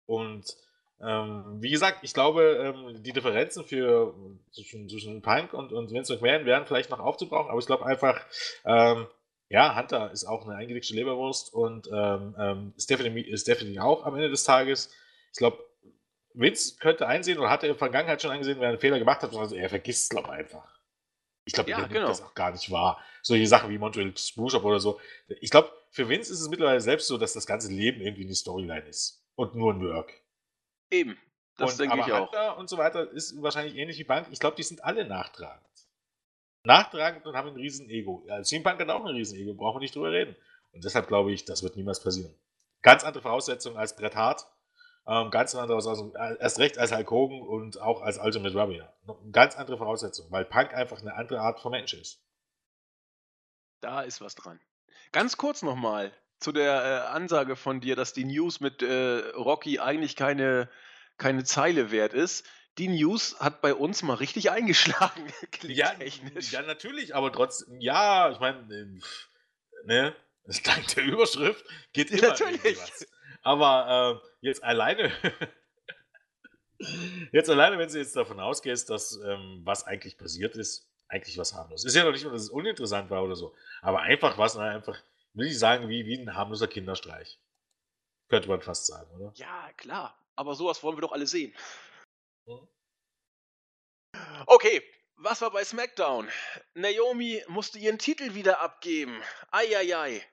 [0.06, 0.46] Und
[1.02, 4.16] ähm, wie gesagt, ich glaube, ähm, die Differenzen für
[4.52, 8.26] zwischen, zwischen Punk und, und Vince McMahon wären vielleicht noch aufzubrauchen, aber ich glaube einfach,
[8.66, 9.08] ähm,
[9.54, 14.16] ja, Hunter ist auch eine eingelegte Leberwurst und ähm, ähm, Stephanie ist definitiv auch am
[14.16, 14.92] Ende des Tages.
[15.32, 15.64] Ich glaube,
[16.34, 19.22] Vince könnte einsehen oder hat er in der Vergangenheit schon eingesehen, wer einen Fehler gemacht
[19.22, 20.80] hat, also er vergisst es, glaube ich, einfach.
[21.46, 22.08] Ich glaube, ja, er genau.
[22.08, 23.00] das auch gar nicht wahr.
[23.22, 25.00] Solche Sachen wie Montreal Screwshop oder so.
[25.28, 28.34] Ich glaube, für Vince ist es mittlerweile selbst so, dass das ganze Leben irgendwie eine
[28.34, 29.24] Storyline ist.
[29.36, 30.14] Und nur ein Work.
[30.90, 31.16] Eben.
[31.58, 32.26] Das denke ich auch.
[32.26, 34.30] Hunter und so weiter ist wahrscheinlich ähnlich wie Bank.
[34.32, 35.64] Ich glaube, die sind alle nachtragend
[36.64, 38.24] nachtragend und haben ein riesen Ego.
[38.28, 40.36] Ja, CM Punk hat auch ein riesen Ego, brauchen wir nicht drüber reden.
[40.72, 42.34] Und deshalb glaube ich, das wird niemals passieren.
[42.82, 44.48] Ganz andere Voraussetzungen als Bret Hart,
[45.06, 48.94] ähm, ganz andere Voraussetzungen, äh, erst recht als Hulk Hogan und auch als Ultimate Warrior.
[49.32, 52.22] Ganz andere Voraussetzungen, weil Punk einfach eine andere Art von Mensch ist.
[53.82, 54.60] Da ist was dran.
[55.12, 59.80] Ganz kurz nochmal zu der äh, Ansage von dir, dass die News mit äh, Rocky
[59.80, 60.70] eigentlich keine,
[61.18, 62.46] keine Zeile wert ist
[62.78, 65.32] die News hat bei uns mal richtig eingeschlagen.
[65.64, 69.02] ja, ja, natürlich, aber trotzdem, ja, ich meine, ähm,
[69.86, 70.16] ne,
[70.64, 71.64] dank der Überschrift
[71.94, 72.78] geht immer natürlich.
[72.78, 73.08] was.
[73.44, 75.12] Aber äh, jetzt alleine,
[77.32, 81.54] jetzt alleine, wenn du jetzt davon ausgehst, dass ähm, was eigentlich passiert ist, eigentlich was
[81.54, 81.86] harmlos.
[81.86, 84.98] Ist ja noch nicht nur, dass es uninteressant war oder so, aber einfach was, einfach,
[85.34, 87.40] will ich sagen, wie, wie ein harmloser Kinderstreich.
[88.30, 89.32] Könnte man fast sagen, oder?
[89.36, 90.18] Ja, klar.
[90.36, 91.54] Aber sowas wollen wir doch alle sehen.
[94.46, 94.84] Okay,
[95.16, 96.30] was war bei SmackDown?
[96.74, 99.22] Naomi musste ihren Titel wieder abgeben.
[99.52, 100.26] Eieiei.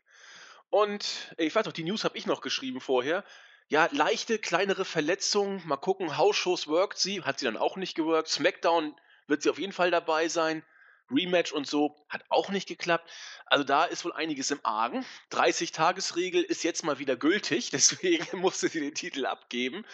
[0.71, 3.25] Und ich weiß noch, die News habe ich noch geschrieben vorher.
[3.69, 5.63] Ja, leichte, kleinere Verletzungen.
[5.67, 7.23] Mal gucken, Hausshows workt sie.
[7.23, 8.29] Hat sie dann auch nicht gewirkt.
[8.29, 8.97] SmackDown
[9.27, 10.65] wird sie auf jeden Fall dabei sein.
[11.11, 13.11] Rematch und so hat auch nicht geklappt.
[13.47, 15.05] Also da ist wohl einiges im Argen.
[15.33, 19.85] 30-Tages-Regel ist jetzt mal wieder gültig, deswegen musste sie den Titel abgeben.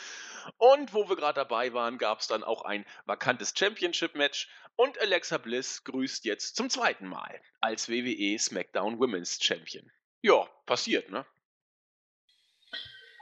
[0.58, 5.38] Und wo wir gerade dabei waren, gab es dann auch ein vakantes Championship-Match und Alexa
[5.38, 9.90] Bliss grüßt jetzt zum zweiten Mal als WWE SmackDown Women's Champion.
[10.22, 11.24] Ja, passiert, ne?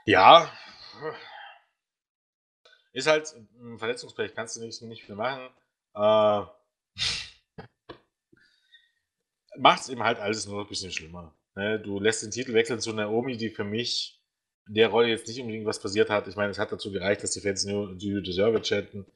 [0.04, 0.52] Ja.
[2.92, 3.32] Ist halt
[3.78, 5.48] Verletzungspech, kannst du nicht, nicht viel machen.
[5.94, 6.46] Äh,
[9.58, 11.34] macht es eben halt alles nur ein bisschen schlimmer.
[11.54, 11.80] Ne?
[11.80, 14.20] Du lässt den Titel wechseln zu Naomi, die für mich
[14.66, 16.26] in der Rolle jetzt nicht unbedingt was passiert hat.
[16.28, 19.06] Ich meine, es hat dazu gereicht, dass die Fans nur You Deserve It chanten.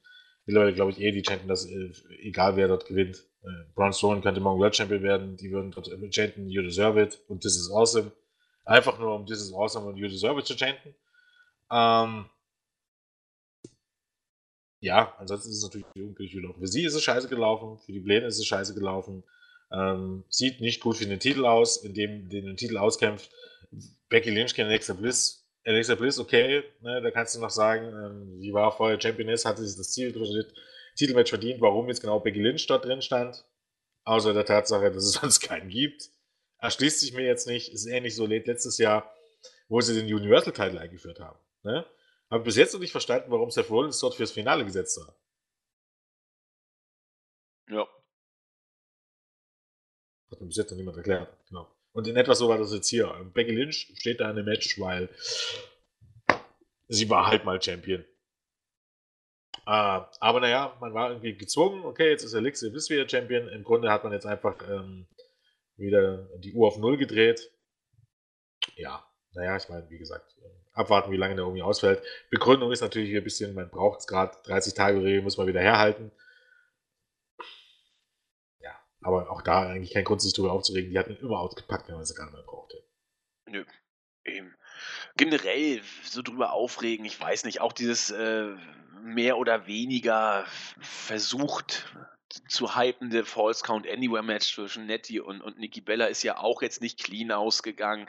[0.45, 3.25] Mittlerweile glaube ich eh, die chanten, dass äh, egal wer dort gewinnt.
[3.43, 5.37] Äh, Braun Strowman könnte morgen World Champion werden.
[5.37, 8.11] Die würden dort chanten You Deserve It und This is Awesome.
[8.65, 10.95] Einfach nur um This is Awesome und You Deserve It zu chanten.
[11.71, 12.25] Ähm,
[14.81, 16.59] ja, ansonsten ist es natürlich unglücklich gelaufen.
[16.59, 19.23] Für sie ist es scheiße gelaufen, für die Pläne ist es scheiße gelaufen.
[19.71, 23.31] Ähm, sieht nicht gut für den Titel aus, in dem den, den Titel auskämpft.
[24.09, 25.47] Becky Lynch gegen Alexa Bliss.
[25.65, 29.65] Alexa Bliss, okay, ne, da kannst du noch sagen, ähm, sie war vorher Championess, hatte
[29.65, 30.11] sich das Ziel,
[30.95, 33.45] Titelmatch verdient, warum jetzt genau Becky Lynch dort drin stand.
[34.03, 36.09] Außer der Tatsache, dass es sonst keinen gibt.
[36.57, 37.71] Erschließt sich mir jetzt nicht.
[37.73, 39.13] Ist ähnlich so letztes Jahr,
[39.67, 41.39] wo sie den Universal Title eingeführt haben.
[41.63, 41.85] Ne?
[42.29, 45.15] Habe bis jetzt noch nicht verstanden, warum Seth Rollins dort fürs Finale gesetzt war.
[47.69, 47.87] Ja.
[50.31, 51.29] Hat mir bis jetzt noch niemand erklärt.
[51.47, 51.67] Genau.
[51.91, 53.07] Und in etwa so war das jetzt hier.
[53.33, 55.09] Becky Lynch steht da in dem Match, weil
[56.87, 58.05] sie war halt mal Champion.
[59.65, 63.47] Uh, aber naja, man war irgendwie gezwungen, okay, jetzt ist Elixir bis wieder Champion.
[63.49, 65.07] Im Grunde hat man jetzt einfach ähm,
[65.77, 67.51] wieder die Uhr auf Null gedreht.
[68.75, 70.35] Ja, naja, ich meine, wie gesagt,
[70.73, 72.01] abwarten, wie lange der irgendwie ausfällt.
[72.29, 75.61] Begründung ist natürlich ein bisschen, man braucht es gerade 30 Tage Regel, muss man wieder
[75.61, 76.11] herhalten.
[79.01, 80.91] Aber auch da eigentlich kein Grund, sich darüber aufzuregen.
[80.91, 82.77] Die hatten ihn immer ausgepackt, wenn man sie gar nicht mehr brauchte.
[83.45, 83.65] Nö,
[84.25, 84.55] eben.
[85.15, 88.55] Generell so drüber aufregen, ich weiß nicht, auch dieses äh,
[89.01, 90.45] mehr oder weniger
[90.79, 91.85] versucht
[92.47, 96.61] zu hypende False Count Anywhere Match zwischen Nettie und, und Nikki Bella ist ja auch
[96.61, 98.07] jetzt nicht clean ausgegangen.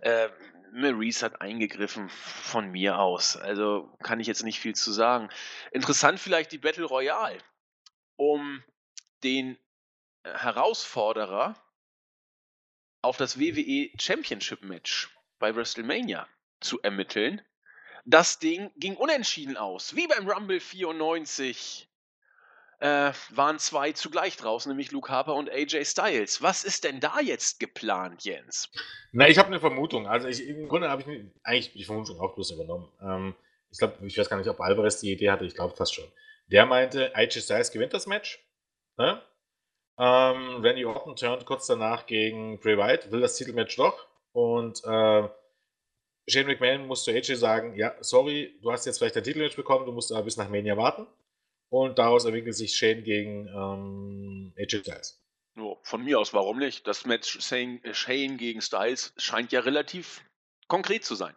[0.00, 0.28] Äh,
[0.72, 3.36] Maurice hat eingegriffen von mir aus.
[3.36, 5.28] Also kann ich jetzt nicht viel zu sagen.
[5.70, 7.38] Interessant vielleicht die Battle Royale
[8.16, 8.62] um
[9.22, 9.58] den
[10.24, 11.54] Herausforderer
[13.02, 16.28] auf das WWE Championship Match bei WrestleMania
[16.60, 17.42] zu ermitteln.
[18.04, 21.88] Das Ding ging unentschieden aus, wie beim Rumble 94
[22.82, 26.42] äh, waren zwei zugleich draußen, nämlich Luke Harper und AJ Styles.
[26.42, 28.70] Was ist denn da jetzt geplant, Jens?
[29.12, 30.08] Na, ich habe eine Vermutung.
[30.08, 32.88] Also ich, im Grunde habe ich eigentlich die Vermutung auch bloß übernommen.
[33.00, 33.34] Ähm,
[33.70, 36.10] ich glaube, ich weiß gar nicht, ob Alvarez die Idee hatte, ich glaube fast schon.
[36.48, 38.44] Der meinte, AJ Styles gewinnt das Match.
[38.96, 39.22] Ne?
[40.02, 44.08] Ähm, Randy Orton turnt kurz danach gegen Bray Wyatt, will das Titelmatch doch.
[44.32, 45.28] Und äh,
[46.26, 49.86] Shane McMahon muss zu AJ sagen, ja, sorry, du hast jetzt vielleicht dein Titelmatch bekommen,
[49.86, 51.06] du musst aber bis nach Mania warten.
[51.68, 55.22] Und daraus entwickelt sich Shane gegen ähm, AJ Styles.
[55.56, 56.84] Oh, von mir aus, warum nicht?
[56.88, 60.24] Das Match Shane, gegen Styles scheint ja relativ
[60.66, 61.34] konkret zu sein.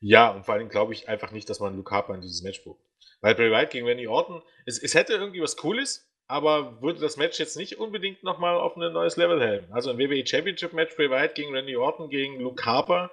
[0.00, 2.64] Ja, und vor allem glaube ich einfach nicht, dass man Luke Harper in dieses Match
[2.64, 2.80] bucht.
[3.20, 7.16] Weil Bray Wyatt gegen Randy Orton, es, es hätte irgendwie was Cooles, aber würde das
[7.16, 9.72] Match jetzt nicht unbedingt nochmal auf ein neues Level helfen.
[9.72, 13.10] Also ein WWE Championship Match Bray Wyatt gegen Randy Orton gegen Luke Harper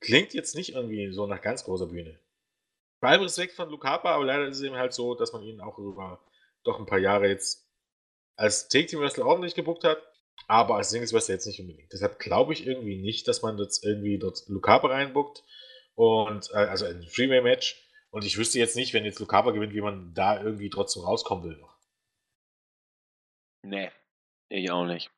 [0.00, 2.18] klingt jetzt nicht irgendwie so nach ganz großer Bühne.
[3.00, 5.42] Bei allem Respekt von Luke Harper, aber leider ist es eben halt so, dass man
[5.42, 6.20] ihn auch über
[6.64, 7.68] doch ein paar Jahre jetzt
[8.36, 9.98] als Take Team Wrestler ordentlich gebuckt hat,
[10.48, 11.92] aber als Singles Wrestler jetzt nicht unbedingt.
[11.92, 15.44] Deshalb glaube ich irgendwie nicht, dass man jetzt irgendwie dort Luke Harper reinbuckt
[15.94, 17.78] und äh, also ein Freeway Match.
[18.10, 21.02] Und ich wüsste jetzt nicht, wenn jetzt Luke Harper gewinnt, wie man da irgendwie trotzdem
[21.02, 21.71] rauskommen will noch.
[23.62, 23.90] Nee,
[24.48, 25.10] ich auch nicht.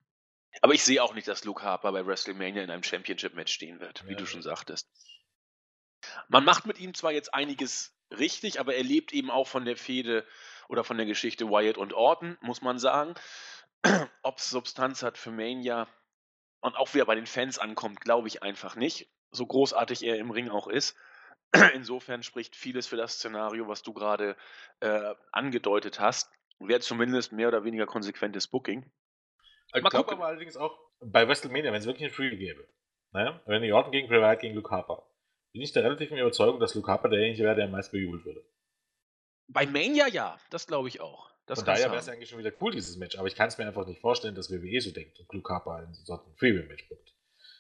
[0.60, 4.06] Aber ich sehe auch nicht, dass Luke Harper bei WrestleMania in einem Championship-Match stehen wird,
[4.06, 4.18] wie ja.
[4.18, 4.88] du schon sagtest.
[6.28, 9.76] Man macht mit ihm zwar jetzt einiges richtig, aber er lebt eben auch von der
[9.76, 10.26] Fehde
[10.68, 13.14] oder von der Geschichte Wyatt und Orton, muss man sagen.
[14.22, 15.88] Ob es Substanz hat für Mania
[16.60, 19.10] und auch wie er bei den Fans ankommt, glaube ich einfach nicht.
[19.30, 20.96] So großartig er im Ring auch ist.
[21.74, 24.36] Insofern spricht vieles für das Szenario, was du gerade
[24.80, 26.30] äh, angedeutet hast.
[26.68, 28.90] Wäre zumindest mehr oder weniger konsequentes Booking.
[29.74, 32.66] Ich glaube aber allerdings auch bei WrestleMania, wenn es wirklich ein Free gäbe,
[33.12, 33.40] ne?
[33.46, 35.06] wenn die Orton gegen Wyatt gegen Luke Harper,
[35.52, 38.44] bin ich der relativen Überzeugung, dass Luke Harper derjenige wäre, der am meisten bejubelt würde.
[39.48, 41.30] Bei Mania ja, das glaube ich auch.
[41.46, 43.58] Das Von daher wäre es eigentlich schon wieder cool, dieses Match, aber ich kann es
[43.58, 46.88] mir einfach nicht vorstellen, dass WWE so denkt und Luke Harper in so ein Freeway-Match
[46.88, 47.14] bookt.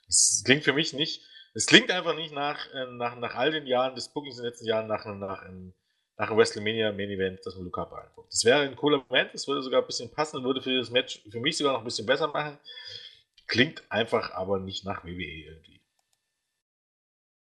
[0.06, 1.22] Das klingt für mich nicht,
[1.54, 4.50] es klingt einfach nicht nach, äh, nach, nach all den Jahren des Bookings in den
[4.50, 5.74] letzten Jahren nach, nach, einem,
[6.16, 8.32] nach einem WrestleMania Main Event, dass man Luke Harper anguckt.
[8.32, 11.22] Das wäre ein cooler Moment, das würde sogar ein bisschen passen würde für das Match
[11.30, 12.58] für mich sogar noch ein bisschen besser machen.
[13.46, 15.80] Klingt einfach aber nicht nach WWE irgendwie.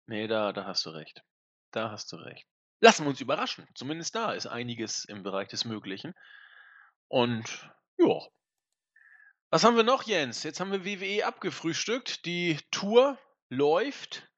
[0.07, 1.23] Nee, da, da hast du recht.
[1.71, 2.47] Da hast du recht.
[2.81, 3.67] Lassen wir uns überraschen.
[3.75, 6.15] Zumindest da ist einiges im Bereich des Möglichen.
[7.09, 8.21] Und ja.
[9.51, 10.43] Was haben wir noch, Jens?
[10.43, 12.27] Jetzt haben wir WWE abgefrühstückt.
[12.27, 14.29] Die Tour läuft.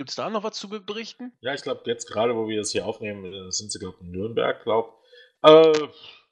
[0.00, 1.30] Gibt es da noch was zu berichten?
[1.42, 4.06] Ja, ich glaube, jetzt gerade, wo wir das hier aufnehmen, äh, sind sie, glaube ich,
[4.06, 4.94] in Nürnberg, glaube
[5.42, 5.88] äh,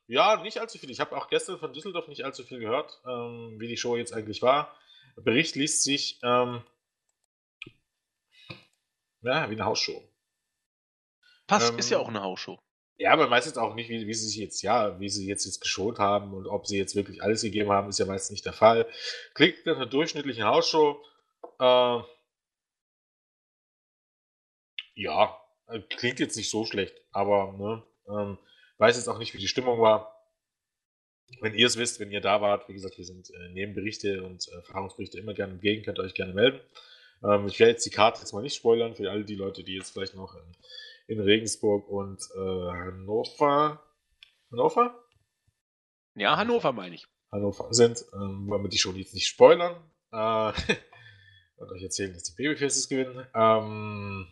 [0.07, 0.91] Ja, nicht allzu viel.
[0.91, 4.15] Ich habe auch gestern von Düsseldorf nicht allzu viel gehört, ähm, wie die Show jetzt
[4.15, 4.75] eigentlich war.
[5.19, 6.63] Der Bericht liest sich ähm,
[9.21, 10.03] ja, wie eine Hausshow.
[11.47, 12.59] Passt, ähm, ist ja auch eine Hausshow.
[12.97, 15.61] Ja, aber meistens auch nicht, wie, wie sie sich jetzt, ja, wie sie jetzt, jetzt
[15.61, 18.55] geschont haben und ob sie jetzt wirklich alles gegeben haben, ist ja meistens nicht der
[18.55, 18.89] Fall.
[19.35, 21.05] Klingt nach einer durchschnittlichen Hausshow.
[21.59, 21.99] Äh,
[24.99, 28.39] ja, äh, klingt jetzt nicht so schlecht, aber ne, ähm,
[28.79, 30.15] weiß jetzt auch nicht, wie die Stimmung war.
[31.41, 34.49] Wenn ihr es wisst, wenn ihr da wart, wie gesagt, hier sind äh, Nebenberichte und
[34.49, 36.61] Erfahrungsberichte immer gerne entgegen, könnt ihr euch gerne melden.
[37.23, 39.77] Ähm, ich werde jetzt die Karte jetzt mal nicht spoilern für all die Leute, die
[39.77, 40.57] jetzt vielleicht noch in,
[41.07, 43.83] in Regensburg und äh, Hannover.
[44.51, 44.99] Hannover?
[46.15, 47.07] Ja, Hannover meine ich.
[47.31, 49.77] Hannover sind, ähm, wollen wir die schon jetzt nicht spoilern.
[50.11, 50.53] Äh,
[51.57, 53.27] und euch erzählen, dass die Babyfaces gewinnen.
[53.35, 54.27] Ähm,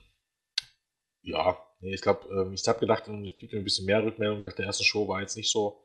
[1.26, 4.44] ja, nee, ich glaube, ähm, ich habe gedacht, gebe mir ein bisschen mehr Rückmeldung.
[4.46, 5.82] Nach der ersten Show war jetzt nicht so.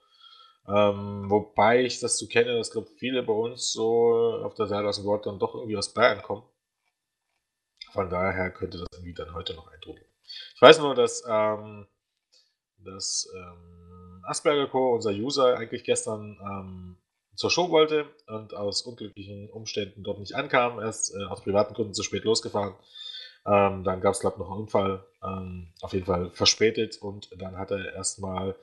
[0.67, 4.87] Ähm, wobei ich das so kenne, dass glaube viele bei uns so auf der Seite
[4.87, 6.43] aus dem Wort dann doch irgendwie aus Bayern kommen.
[7.91, 10.05] Von daher könnte das irgendwie dann heute noch eintrudeln.
[10.55, 11.87] Ich weiß nur, dass, ähm,
[12.77, 16.97] dass ähm, Asperger Co., unser User, eigentlich gestern ähm,
[17.35, 20.77] zur Show wollte und aus unglücklichen Umständen dort nicht ankam.
[20.77, 22.75] Er ist äh, aus privaten Gründen zu spät losgefahren.
[23.45, 25.05] Ähm, dann gab es, glaube ich, noch einen Unfall.
[25.23, 28.55] Ähm, auf jeden Fall verspätet und dann hat er erstmal,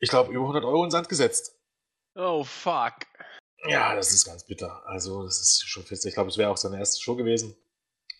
[0.00, 1.56] ich glaube, über 100 Euro in Sand gesetzt.
[2.14, 2.94] Oh, fuck.
[3.66, 4.82] Ja, das ist ganz bitter.
[4.86, 6.06] Also, das ist schon fest.
[6.06, 7.56] Ich glaube, es wäre auch seine erste Show gewesen.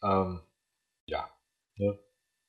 [0.03, 0.41] Ähm,
[1.07, 1.29] ja.
[1.77, 1.99] Ne?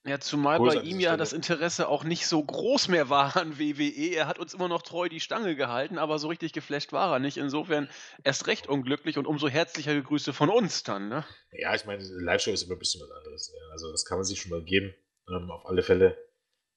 [0.06, 4.16] Ja, zumal bei ihm ja das Interesse auch nicht so groß mehr war an WWE.
[4.16, 7.20] Er hat uns immer noch treu die Stange gehalten, aber so richtig geflasht war er
[7.20, 7.36] nicht.
[7.36, 7.90] Insofern
[8.24, 11.26] erst recht unglücklich und umso herzlicher Grüße von uns dann, ne?
[11.52, 13.54] Ja, ich meine, Live-Show ist immer ein bisschen was anderes.
[13.54, 13.72] Ja.
[13.72, 14.94] Also, das kann man sich schon mal geben.
[15.28, 16.18] Ähm, auf alle Fälle.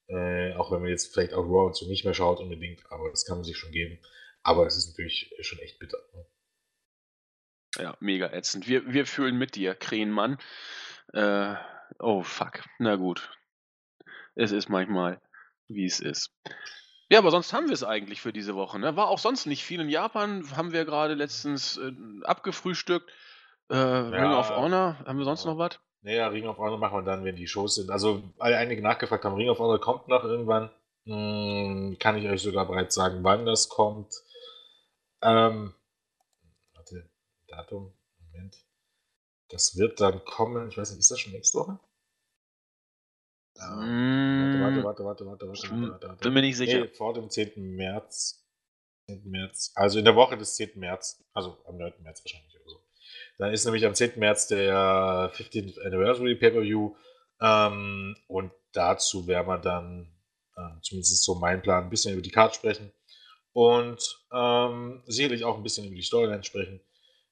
[0.09, 3.09] Äh, auch wenn man jetzt vielleicht auch Raw und so nicht mehr schaut unbedingt, aber
[3.11, 3.99] das kann man sich schon geben.
[4.43, 5.99] Aber es ist natürlich schon echt bitter.
[6.12, 6.27] Ne?
[7.79, 8.66] Ja, mega ätzend.
[8.66, 10.39] Wir, wir fühlen mit dir, Krähenmann.
[11.12, 11.55] Äh,
[11.99, 12.62] oh, fuck.
[12.78, 13.30] Na gut.
[14.34, 15.20] Es ist manchmal,
[15.68, 16.32] wie es ist.
[17.09, 18.78] Ja, aber sonst haben wir es eigentlich für diese Woche.
[18.78, 18.97] Ne?
[18.97, 20.45] War auch sonst nicht viel in Japan.
[20.57, 21.93] Haben wir gerade letztens äh,
[22.24, 23.11] abgefrühstückt.
[23.68, 24.97] Äh, Ring of Honor.
[25.05, 25.51] Haben wir sonst ja.
[25.51, 25.78] noch was?
[26.03, 27.90] Naja, Ring of Honor machen wir dann, wenn die Shows sind.
[27.90, 30.70] Also, weil einige nachgefragt haben, Ring of Honor kommt noch irgendwann.
[31.05, 34.14] Hm, kann ich euch sogar bereits sagen, wann das kommt.
[35.20, 35.74] Ähm,
[36.74, 37.09] warte,
[37.49, 37.93] Datum.
[39.53, 41.79] Das wird dann kommen, ich weiß nicht, ist das schon nächste Woche?
[43.61, 46.17] Ähm, warte, warte, warte, warte, warte, Hm.
[46.21, 46.89] Bin mir nicht sicher.
[46.95, 47.53] Vor dem 10.
[47.77, 48.47] März.
[49.09, 49.31] 10.
[49.31, 49.73] März.
[49.75, 50.73] Also in der Woche des 10.
[50.77, 51.23] März.
[51.35, 51.93] Also am 9.
[52.03, 52.83] März wahrscheinlich oder so.
[53.37, 54.19] Dann ist nämlich am 10.
[54.19, 56.97] März der 15th Anniversary Pay-Per-View.
[57.43, 60.09] Ähm, und dazu werden wir dann,
[60.57, 62.91] ähm, zumindest so mein Plan, ein bisschen über die Karte sprechen.
[63.53, 66.81] Und ähm, sicherlich auch ein bisschen über die Storyline sprechen.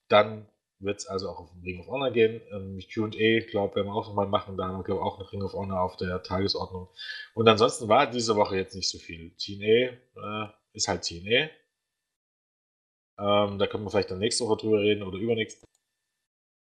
[0.07, 0.47] Dann
[0.81, 2.41] wird es also auch auf Ring of Honor gehen.
[2.51, 4.57] Ähm, QA, glaube werden wir auch nochmal machen.
[4.57, 6.89] Da haben wir, glaube auch noch Ring of Honor auf der Tagesordnung.
[7.33, 9.31] Und ansonsten war diese Woche jetzt nicht so viel.
[9.37, 11.49] TNA äh, ist halt TNA.
[13.19, 15.65] Ähm, da können wir vielleicht dann nächste Woche drüber reden oder übernächste,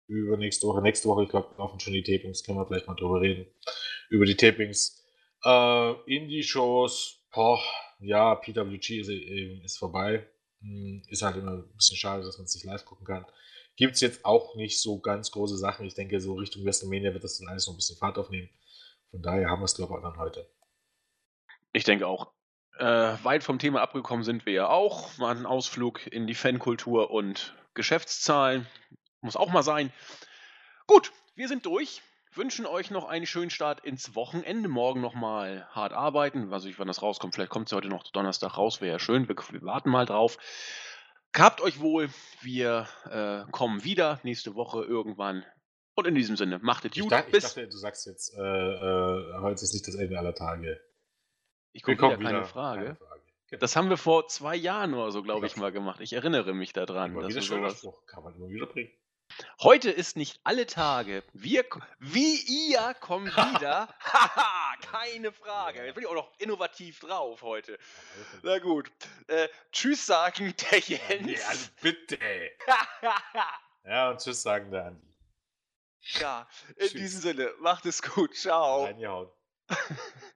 [0.09, 0.83] übernächste Woche.
[0.83, 3.47] Nächste Woche, ich glaube, laufen schon die Tapings, können wir vielleicht mal drüber reden.
[4.11, 5.05] Über die Tapings.
[5.45, 7.61] Äh, Indie-Shows, boah,
[8.01, 10.27] ja, PWG ist, äh, ist vorbei.
[10.61, 13.27] Hm, Ist halt immer ein bisschen schade, dass man es nicht live gucken kann.
[13.77, 15.87] Gibt es jetzt auch nicht so ganz große Sachen.
[15.87, 18.51] Ich denke, so Richtung WrestleMania wird das dann alles noch ein bisschen Fahrt aufnehmen.
[19.11, 20.47] Von daher haben wir es, glaube ich, dann heute.
[21.73, 22.33] Ich denke auch.
[22.79, 25.17] Äh, weit vom Thema abgekommen sind wir ja auch.
[25.19, 28.67] Mal ein Ausflug in die Fankultur und Geschäftszahlen.
[29.21, 29.93] Muss auch mal sein.
[30.87, 32.03] Gut, wir sind durch.
[32.35, 34.69] Wünschen euch noch einen schönen Start ins Wochenende.
[34.69, 36.51] Morgen nochmal hart arbeiten.
[36.51, 37.35] Weiß ich, wann das rauskommt.
[37.35, 38.81] Vielleicht kommt es ja heute noch Donnerstag raus.
[38.81, 39.29] Wäre ja schön.
[39.29, 40.39] Wir, wir warten mal drauf.
[41.33, 42.11] Gehabt euch wohl.
[42.43, 45.45] Wir äh, kommen wieder nächste Woche irgendwann.
[45.95, 47.13] Und in diesem Sinne, macht es Ich, gut.
[47.13, 50.81] ich dachte, du sagst jetzt, äh, äh, heute ist nicht das Ende aller Tage.
[51.73, 52.45] Ich gucke wieder keine wieder.
[52.45, 52.85] Frage.
[52.85, 53.23] Keine Frage.
[53.51, 53.61] Genau.
[53.61, 55.61] Das haben wir vor zwei Jahren oder so, glaube ich, Ja.
[55.63, 56.01] mal gemacht.
[56.01, 57.13] Ich erinnere mich daran.
[57.13, 58.07] immer wieder schöner Spruch.
[58.07, 58.91] Kann man immer wieder bringen.
[59.63, 61.23] Heute ist nicht alle Tage.
[61.33, 61.65] Wir,
[61.99, 62.37] wie
[62.73, 63.89] ihr kommen wieder.
[64.01, 65.85] Haha, keine Frage.
[65.85, 67.79] Jetzt bin ich auch noch innovativ drauf heute.
[68.43, 68.91] Na gut.
[69.29, 71.41] Äh, tschüss sagen, der Jens.
[71.41, 72.19] Ja, also bitte.
[73.85, 75.07] Ja, und tschüss sagen der Andi.
[76.21, 76.93] ja, in Tschüss.
[76.93, 78.37] diesem Sinne, macht es gut.
[78.37, 78.85] Ciao.
[78.85, 79.29] Reingehauen.